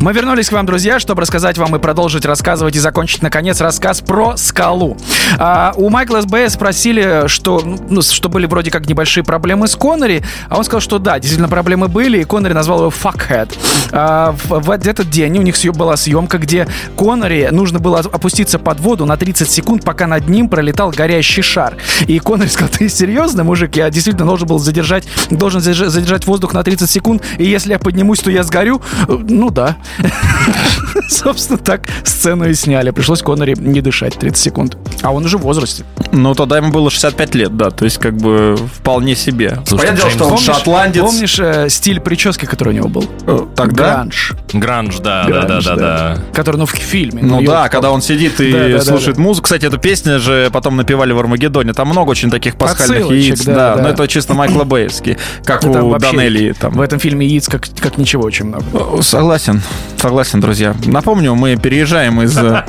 Мы 0.00 0.14
вернулись 0.14 0.48
к 0.48 0.52
вам, 0.52 0.64
друзья, 0.64 0.98
чтобы 0.98 1.20
рассказать 1.20 1.58
вам 1.58 1.76
и 1.76 1.78
продолжить 1.78 2.24
рассказывать 2.24 2.74
и 2.74 2.78
закончить, 2.78 3.20
наконец, 3.20 3.60
рассказ 3.60 4.00
про 4.00 4.34
скалу. 4.38 4.96
А, 5.38 5.74
у 5.76 5.90
Майкла 5.90 6.22
СБ 6.22 6.48
спросили, 6.48 7.24
что, 7.26 7.60
ну, 7.62 8.00
что 8.00 8.30
были 8.30 8.46
вроде 8.46 8.70
как 8.70 8.88
небольшие 8.88 9.24
проблемы 9.24 9.68
с 9.68 9.76
Коннери, 9.76 10.22
а 10.48 10.56
он 10.56 10.64
сказал, 10.64 10.80
что 10.80 10.98
да, 10.98 11.18
действительно 11.18 11.50
проблемы 11.50 11.88
были, 11.88 12.18
и 12.18 12.24
Коннери 12.24 12.54
назвал 12.54 12.78
его 12.78 12.90
fuckhead. 12.90 13.50
А, 13.92 14.32
в, 14.32 14.60
в 14.60 14.70
этот 14.70 15.10
день 15.10 15.36
у 15.38 15.42
них 15.42 15.54
была 15.74 15.98
съемка, 15.98 16.38
где 16.38 16.66
Коннери 16.96 17.48
нужно 17.52 17.78
было 17.78 17.98
опуститься 17.98 18.58
под 18.58 18.80
воду 18.80 19.04
на 19.04 19.18
30 19.18 19.50
секунд, 19.50 19.84
пока 19.84 20.06
над 20.06 20.30
ним 20.30 20.48
пролетал 20.48 20.92
горящий 20.92 21.42
шар. 21.42 21.76
И 22.06 22.18
Коннери 22.20 22.48
сказал, 22.48 22.70
ты 22.70 22.88
серьезно, 22.88 23.44
мужик? 23.44 23.76
Я 23.76 23.90
действительно 23.90 24.26
должен 24.26 24.48
был 24.48 24.58
задержать, 24.58 25.04
должен 25.28 25.60
задержать 25.60 26.26
воздух 26.26 26.54
на 26.54 26.62
30 26.62 26.90
секунд, 26.90 27.22
и 27.36 27.44
если 27.44 27.72
я 27.72 27.78
поднимусь, 27.78 28.20
то 28.20 28.30
я 28.30 28.44
сгорю? 28.44 28.80
Ну 29.06 29.50
да. 29.50 29.76
Собственно, 31.08 31.58
так 31.58 31.82
сцену 32.04 32.48
и 32.48 32.54
сняли. 32.54 32.90
Пришлось 32.90 33.22
Коннери 33.22 33.54
не 33.58 33.80
дышать 33.80 34.14
30 34.18 34.36
секунд. 34.38 34.76
А 35.02 35.12
он 35.12 35.24
уже 35.24 35.38
в 35.38 35.42
возрасте. 35.42 35.84
Ну, 36.12 36.34
тогда 36.34 36.56
ему 36.58 36.70
было 36.70 36.90
65 36.90 37.34
лет, 37.34 37.56
да, 37.56 37.70
то 37.70 37.84
есть 37.84 37.98
как 37.98 38.16
бы 38.16 38.56
вполне 38.74 39.14
себе. 39.14 39.58
Понятное 39.68 39.96
дело, 39.96 40.10
что 40.10 40.24
он 40.24 40.30
Помнишь- 40.30 40.44
шотландец. 40.46 41.02
Помнишь 41.02 41.38
э, 41.38 41.68
стиль 41.68 42.00
прически, 42.00 42.46
который 42.46 42.70
у 42.70 42.72
него 42.72 42.88
был? 42.88 43.04
Э, 43.26 43.46
Тогда? 43.54 43.94
Гранж. 43.94 44.32
Гранж, 44.52 44.98
да, 44.98 45.24
да, 45.28 45.42
да, 45.44 45.60
да, 45.60 45.76
да. 45.76 46.18
Который, 46.32 46.56
ну, 46.56 46.66
в 46.66 46.70
фильме. 46.70 47.22
Ну 47.22 47.36
да, 47.36 47.42
ёлки-палки. 47.42 47.72
когда 47.72 47.90
он 47.90 48.02
сидит 48.02 48.40
и 48.40 48.52
Да, 48.52 48.58
да, 48.60 48.68
да, 48.78 48.80
слушает 48.82 49.16
да. 49.16 49.22
музыку. 49.22 49.44
Кстати, 49.44 49.66
эту 49.66 49.78
песню 49.78 50.18
же 50.20 50.50
потом 50.52 50.76
напевали 50.76 51.12
в 51.12 51.18
Армагеддоне. 51.18 51.72
Там 51.72 51.88
много 51.88 52.10
очень 52.10 52.30
таких 52.30 52.56
пасхальных 52.56 53.10
яиц. 53.10 53.44
да, 53.44 53.54
Да, 53.54 53.76
да. 53.76 53.82
но 53.82 53.88
это 53.90 54.08
чисто 54.08 54.34
Майкла 54.34 54.64
Бэевский. 54.64 55.16
Как 55.44 55.62
Ну, 55.64 55.90
у. 55.90 55.98
Там. 55.98 56.72
В 56.72 56.80
этом 56.80 56.98
фильме 56.98 57.26
яиц 57.26 57.48
как, 57.48 57.62
как 57.80 57.98
ничего 57.98 58.24
очень 58.24 58.46
много. 58.46 58.64
О, 58.72 59.02
Согласен, 59.02 59.62
согласен, 59.96 60.40
друзья. 60.40 60.74
Напомню, 60.86 61.34
мы 61.34 61.56
переезжаем 61.56 62.22
из 62.22 62.36
э, 62.36 62.64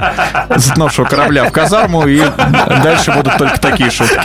затонувшего 0.55 1.05
корабля 1.05 1.45
в 1.45 1.51
казарму, 1.51 2.05
и 2.07 2.21
дальше 2.83 3.11
будут 3.11 3.37
только 3.37 3.59
такие 3.59 3.89
шутки. 3.89 4.19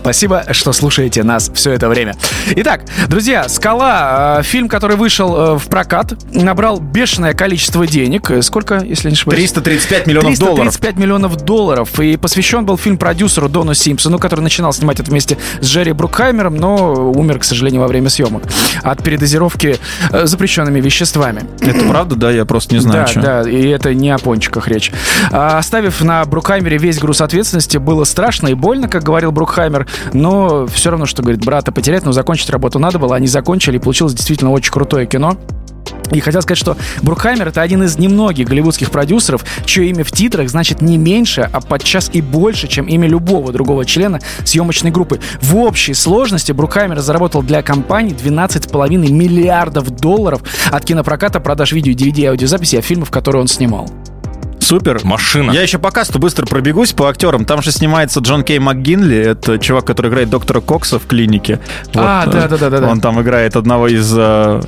Спасибо, 0.00 0.44
что 0.52 0.72
слушаете 0.72 1.22
нас 1.22 1.50
все 1.52 1.72
это 1.72 1.90
время. 1.90 2.16
Итак, 2.56 2.84
друзья, 3.08 3.46
«Скала», 3.50 4.38
э, 4.38 4.42
фильм, 4.42 4.66
который 4.66 4.96
вышел 4.96 5.36
э, 5.36 5.58
в 5.58 5.66
прокат, 5.66 6.14
набрал 6.32 6.80
бешеное 6.80 7.34
количество 7.34 7.86
денег. 7.86 8.30
Э, 8.30 8.40
Сколько, 8.40 8.78
если 8.82 9.10
не 9.10 9.14
ошибаюсь? 9.14 9.52
335 9.52 10.06
миллионов 10.06 10.38
долларов. 10.38 10.56
335 10.56 10.96
миллионов 10.96 11.36
долларов. 11.36 12.00
И 12.00 12.16
посвящен 12.16 12.64
был 12.64 12.78
фильм 12.78 12.96
продюсеру 12.96 13.50
Дону 13.50 13.74
Симпсону, 13.74 14.18
который 14.18 14.40
начинал 14.40 14.72
снимать 14.72 15.00
это 15.00 15.10
вместе 15.10 15.36
с 15.60 15.66
Джерри 15.66 15.92
Брукхаймером, 15.92 16.56
но 16.56 17.12
умер, 17.12 17.40
к 17.40 17.44
сожалению, 17.44 17.82
во 17.82 17.86
время 17.86 18.08
съемок 18.08 18.44
от 18.82 19.04
передозировки 19.04 19.76
запрещенными 20.10 20.80
веществами. 20.80 21.42
Это 21.60 21.84
правда, 21.86 22.16
да? 22.16 22.30
Я 22.30 22.46
просто 22.46 22.74
не 22.74 22.80
знаю, 22.80 23.04
да, 23.04 23.06
что. 23.06 23.20
да, 23.20 23.42
и 23.42 23.68
это 23.68 23.92
не 23.92 24.08
о 24.10 24.18
пончиках 24.18 24.66
речь. 24.66 24.92
А, 25.30 25.58
оставив 25.58 26.00
на 26.00 26.24
Брукхаймере 26.24 26.78
весь 26.78 26.98
груз 26.98 27.20
ответственности, 27.20 27.76
было 27.76 28.04
страшно 28.04 28.48
и 28.48 28.54
больно, 28.54 28.88
как 28.88 29.02
говорил 29.02 29.30
Брукхаймер, 29.30 29.86
но 30.12 30.66
все 30.66 30.90
равно, 30.90 31.06
что 31.06 31.22
говорит, 31.22 31.44
брата 31.44 31.72
потерять, 31.72 32.04
но 32.04 32.12
закончить 32.12 32.50
работу 32.50 32.78
надо 32.78 32.98
было, 32.98 33.16
они 33.16 33.26
закончили, 33.26 33.76
и 33.76 33.80
получилось 33.80 34.14
действительно 34.14 34.50
очень 34.52 34.72
крутое 34.72 35.06
кино. 35.06 35.36
И 36.12 36.20
хотел 36.20 36.42
сказать, 36.42 36.58
что 36.58 36.76
Брукхаймер 37.02 37.48
это 37.48 37.62
один 37.62 37.82
из 37.84 37.98
немногих 37.98 38.48
голливудских 38.48 38.90
продюсеров, 38.90 39.44
чье 39.64 39.88
имя 39.90 40.04
в 40.04 40.10
титрах 40.10 40.48
значит 40.48 40.82
не 40.82 40.98
меньше, 40.98 41.48
а 41.52 41.60
подчас 41.60 42.10
и 42.12 42.20
больше, 42.20 42.66
чем 42.68 42.86
имя 42.86 43.08
любого 43.08 43.52
другого 43.52 43.84
члена 43.84 44.20
съемочной 44.44 44.90
группы. 44.90 45.20
В 45.40 45.56
общей 45.56 45.94
сложности 45.94 46.52
Брукхаймер 46.52 46.98
заработал 47.00 47.42
для 47.42 47.62
компании 47.62 48.14
12,5 48.14 48.96
миллиардов 49.10 49.90
долларов 49.90 50.42
от 50.70 50.84
кинопроката, 50.84 51.40
продаж 51.40 51.72
видео, 51.72 51.92
DVD 51.92 52.20
и 52.20 52.26
аудиозаписи, 52.26 52.76
а 52.76 52.82
фильмов, 52.82 53.10
которые 53.10 53.42
он 53.42 53.48
снимал. 53.48 53.88
Супер. 54.70 55.00
Машина. 55.02 55.50
Я 55.50 55.62
еще 55.62 55.78
по 55.78 55.90
касту 55.90 56.20
быстро 56.20 56.46
пробегусь 56.46 56.92
по 56.92 57.08
актерам. 57.08 57.44
Там 57.44 57.60
же 57.60 57.72
снимается 57.72 58.20
Джон 58.20 58.44
Кей 58.44 58.60
МакГинли. 58.60 59.16
Это 59.16 59.58
чувак, 59.58 59.84
который 59.84 60.12
играет 60.12 60.30
доктора 60.30 60.60
Кокса 60.60 61.00
в 61.00 61.08
клинике. 61.08 61.58
А, 61.92 62.24
э, 62.24 62.30
да-да-да-да-да. 62.30 62.88
Он 62.88 63.00
там 63.00 63.20
играет 63.20 63.56
одного 63.56 63.88
из 63.88 64.14
э, 64.16 64.60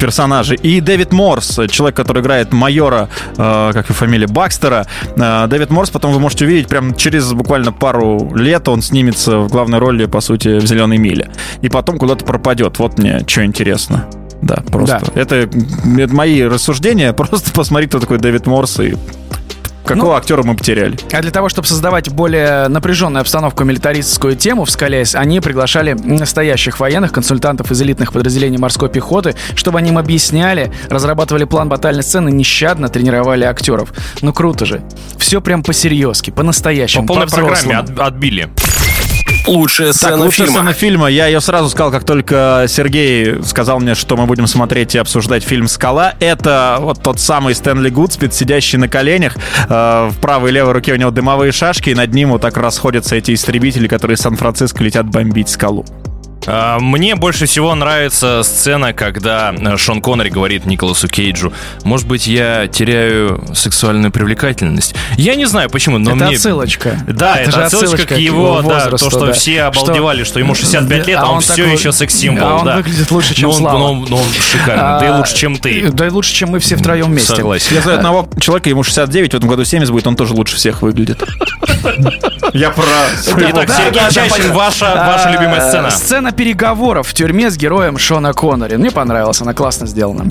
персонажей. 0.00 0.56
И 0.56 0.80
Дэвид 0.80 1.12
Морс, 1.12 1.56
э, 1.60 1.68
человек, 1.68 1.94
который 1.94 2.20
играет 2.20 2.52
майора, 2.52 3.08
э, 3.38 3.70
как 3.72 3.84
его 3.84 3.94
фамилия, 3.94 4.26
Бакстера. 4.26 4.88
Э, 5.14 5.46
Дэвид 5.46 5.70
Морс 5.70 5.90
потом 5.90 6.12
вы 6.12 6.18
можете 6.18 6.46
увидеть 6.46 6.66
прям 6.66 6.92
через 6.96 7.32
буквально 7.32 7.70
пару 7.72 8.34
лет 8.34 8.66
он 8.66 8.82
снимется 8.82 9.38
в 9.38 9.48
главной 9.50 9.78
роли, 9.78 10.06
по 10.06 10.20
сути, 10.20 10.58
в 10.58 10.66
«Зеленой 10.66 10.98
миле». 10.98 11.30
И 11.62 11.68
потом 11.68 11.98
куда-то 11.98 12.24
пропадет. 12.24 12.80
Вот 12.80 12.98
мне 12.98 13.20
что 13.24 13.44
интересно. 13.44 14.08
Да, 14.42 14.56
просто. 14.66 15.00
Да. 15.14 15.20
Это, 15.20 15.48
это 15.96 16.14
мои 16.14 16.42
рассуждения. 16.42 17.12
Просто 17.14 17.52
посмотри, 17.52 17.86
кто 17.86 18.00
такой 18.00 18.18
Дэвид 18.18 18.46
Морс 18.46 18.78
и 18.80 18.94
какого 19.84 20.12
Ну, 20.12 20.16
актера 20.16 20.42
мы 20.42 20.56
потеряли. 20.56 20.96
А 21.12 21.20
для 21.22 21.30
того, 21.30 21.48
чтобы 21.48 21.66
создавать 21.68 22.08
более 22.10 22.68
напряженную 22.68 23.20
обстановку, 23.20 23.64
милитаристскую 23.64 24.36
тему 24.36 24.64
в 24.64 24.70
«Скале», 24.70 25.04
они 25.14 25.40
приглашали 25.40 25.92
настоящих 25.92 26.80
военных, 26.80 27.12
консультантов 27.12 27.70
из 27.70 27.80
элитных 27.82 28.12
подразделений 28.12 28.58
морской 28.58 28.88
пехоты, 28.88 29.34
чтобы 29.54 29.78
они 29.78 29.90
им 29.90 29.98
объясняли, 29.98 30.72
разрабатывали 30.88 31.44
план 31.44 31.68
батальной 31.68 32.02
сцены, 32.02 32.30
нещадно 32.30 32.88
тренировали 32.88 33.44
актеров. 33.44 33.92
Ну 34.22 34.32
круто 34.32 34.64
же. 34.66 34.82
Все 35.18 35.40
прям 35.40 35.62
по-серьезки, 35.62 36.30
По 36.30 36.36
по-настоящему, 36.38 37.06
полной 37.06 37.26
программе 37.26 37.50
по-взрослому. 37.54 38.00
от- 38.02 38.08
отбили. 38.14 38.48
Лучшая 39.46 39.88
Так, 39.88 39.96
сцена 39.96 40.16
лучшая 40.16 40.46
фильма. 40.46 40.60
сцена 40.60 40.72
фильма. 40.72 41.06
Я 41.08 41.26
ее 41.26 41.40
сразу 41.40 41.68
сказал, 41.68 41.90
как 41.92 42.04
только 42.04 42.64
Сергей 42.68 43.42
сказал 43.44 43.78
мне, 43.80 43.94
что 43.94 44.16
мы 44.16 44.26
будем 44.26 44.46
смотреть 44.46 44.94
и 44.94 44.98
обсуждать 44.98 45.44
фильм 45.44 45.68
«Скала». 45.68 46.14
Это 46.20 46.78
вот 46.80 47.02
тот 47.02 47.20
самый 47.20 47.54
Стэнли 47.54 47.90
Гудспит, 47.90 48.32
сидящий 48.34 48.78
на 48.78 48.88
коленях. 48.88 49.36
Э, 49.68 50.08
в 50.10 50.18
правой 50.20 50.50
и 50.50 50.52
левой 50.54 50.72
руке 50.72 50.92
у 50.92 50.96
него 50.96 51.10
дымовые 51.10 51.52
шашки, 51.52 51.90
и 51.90 51.94
над 51.94 52.14
ним 52.14 52.30
вот 52.30 52.40
так 52.40 52.56
расходятся 52.56 53.16
эти 53.16 53.34
истребители, 53.34 53.86
которые 53.86 54.16
из 54.16 54.20
Сан-Франциско 54.20 54.82
летят 54.82 55.06
бомбить 55.06 55.48
скалу. 55.48 55.84
А, 56.46 56.78
Мне 56.78 57.14
больше 57.16 57.46
всего 57.46 57.74
нравится 57.74 58.42
сцена, 58.42 58.92
когда 58.92 59.54
э, 59.54 59.76
Шон 59.76 60.00
Коннери 60.00 60.28
говорит 60.28 60.66
Николасу 60.66 61.08
Кейджу, 61.08 61.52
может 61.84 62.06
быть, 62.06 62.26
я 62.26 62.66
теряю 62.68 63.44
сексуальную 63.54 64.10
привлекательность. 64.12 64.94
Я 65.16 65.34
не 65.34 65.46
знаю 65.46 65.70
почему, 65.70 65.98
но 65.98 66.14
это 66.14 66.26
мне... 66.26 66.36
отсылочка. 66.36 66.98
Да, 67.06 67.36
это, 67.36 67.50
же 67.50 67.64
отсылочка, 67.64 68.06
к 68.14 68.18
его, 68.18 68.56
да, 68.56 68.62
возрасту, 68.62 69.10
то, 69.10 69.10
что 69.10 69.26
да. 69.26 69.32
все 69.32 69.62
обалдевали, 69.62 70.24
что, 70.24 70.38
ему 70.38 70.54
65 70.54 71.06
лет, 71.06 71.18
а, 71.20 71.30
он 71.30 71.40
все 71.40 71.56
такой- 71.56 71.72
еще 71.72 71.92
секс-символ. 71.92 72.44
А 72.44 72.56
он 72.56 72.64
да. 72.66 72.76
выглядит 72.76 73.10
лучше, 73.10 73.34
чем 73.34 73.48
Но 73.48 73.54
он, 73.54 73.60
Слава. 73.60 73.78
но 73.78 73.92
он- 73.92 74.06
но 74.08 74.16
он 74.18 74.28
шикарный, 74.32 75.00
да 75.00 75.06
и 75.06 75.08
А, 75.08 75.16
лучше, 75.18 75.34
чем 75.34 75.56
ты. 75.56 75.90
Да 75.90 76.06
и 76.06 76.10
лучше, 76.10 76.34
чем 76.34 76.50
мы 76.50 76.58
все 76.58 76.76
втроем 76.76 77.06
вместе. 77.06 77.34
Согласен. 77.34 77.74
Если 77.74 77.90
одного 77.90 78.28
человека, 78.38 78.68
ему 78.68 78.82
69, 78.82 79.32
в 79.32 79.36
этом 79.36 79.48
году 79.48 79.64
70 79.64 79.90
будет, 79.90 80.06
он 80.06 80.16
тоже 80.16 80.34
лучше 80.34 80.56
всех 80.56 80.82
выглядит. 80.82 81.22
Я 82.52 82.70
про... 82.70 82.84
Итак, 83.26 83.66
да, 83.66 83.76
Сергей 83.76 84.00
да, 84.00 84.08
да, 84.08 84.10
Чащин, 84.10 84.52
ваша, 84.52 84.94
ваша 84.94 85.28
А, 85.28 85.32
любимая 85.32 85.68
сцена. 85.68 85.90
Сцена 85.90 86.32
переговоров 86.34 87.08
в 87.08 87.14
тюрьме 87.14 87.50
с 87.50 87.56
героем 87.56 87.98
Шона 87.98 88.32
Коннери. 88.32 88.76
Мне 88.76 88.90
понравилась, 88.90 89.40
она 89.40 89.54
классно 89.54 89.86
сделана. 89.86 90.30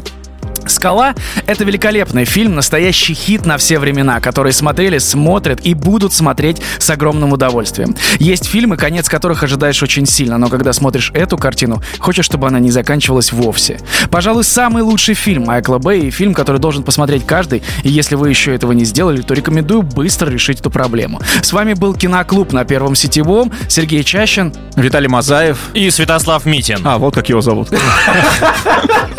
«Скала»— 0.70 1.16
это 1.48 1.64
великолепный 1.64 2.26
фильм, 2.26 2.56
настоящий 2.56 3.14
хит 3.14 3.46
на 3.46 3.58
все 3.58 3.80
времена, 3.80 4.20
которые 4.20 4.54
смотрели, 4.54 4.98
смотрят 4.98 5.62
и 5.64 5.74
будут 5.74 6.14
смотреть 6.14 6.62
с 6.78 6.90
огромным 6.90 7.34
удовольствием. 7.34 7.96
Есть 8.20 8.46
фильмы, 8.46 8.78
конец 8.78 9.10
которых 9.10 9.44
ожидаешь 9.44 9.82
очень 9.84 10.06
сильно, 10.06 10.38
но 10.38 10.50
когда 10.50 10.74
смотришь 10.74 11.12
эту 11.14 11.38
картину, 11.38 11.82
хочешь, 12.00 12.26
чтобы 12.26 12.48
она 12.48 12.60
не 12.60 12.72
заканчивалась 12.72 13.32
вовсе. 13.32 13.80
Пожалуй, 14.10 14.44
самый 14.44 14.84
лучший 14.84 15.16
фильм 15.16 15.44
Майкла 15.46 15.78
Бэй 15.78 16.08
и 16.08 16.12
фильм, 16.12 16.34
который 16.34 16.60
должен 16.60 16.84
посмотреть 16.84 17.26
каждый, 17.26 17.64
и 17.84 17.90
если 17.90 18.16
вы 18.16 18.30
еще 18.30 18.54
этого 18.54 18.72
не 18.72 18.86
сделали, 18.86 19.22
то 19.22 19.34
рекомендую 19.34 19.82
быстро 19.82 20.30
решить 20.30 20.60
эту 20.60 20.70
проблему. 20.70 21.22
С 21.42 21.54
вами 21.54 21.74
был 21.74 21.94
Киноклуб 21.94 22.54
на 22.54 22.66
Первом 22.66 22.96
Сетевом, 22.96 23.52
Сергей 23.68 24.04
Чащин. 24.04 24.54
Виталий 24.76 25.08
Мазаев. 25.08 25.58
И 25.74 25.90
Святослав 25.90 26.46
Митин. 26.46 26.80
А, 26.84 26.98
вот 26.98 27.14
как 27.14 27.30
его 27.30 27.42
зовут. 27.42 27.70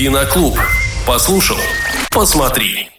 Киноклуб. 0.00 0.58
Послушал, 1.06 1.58
посмотри. 2.10 2.90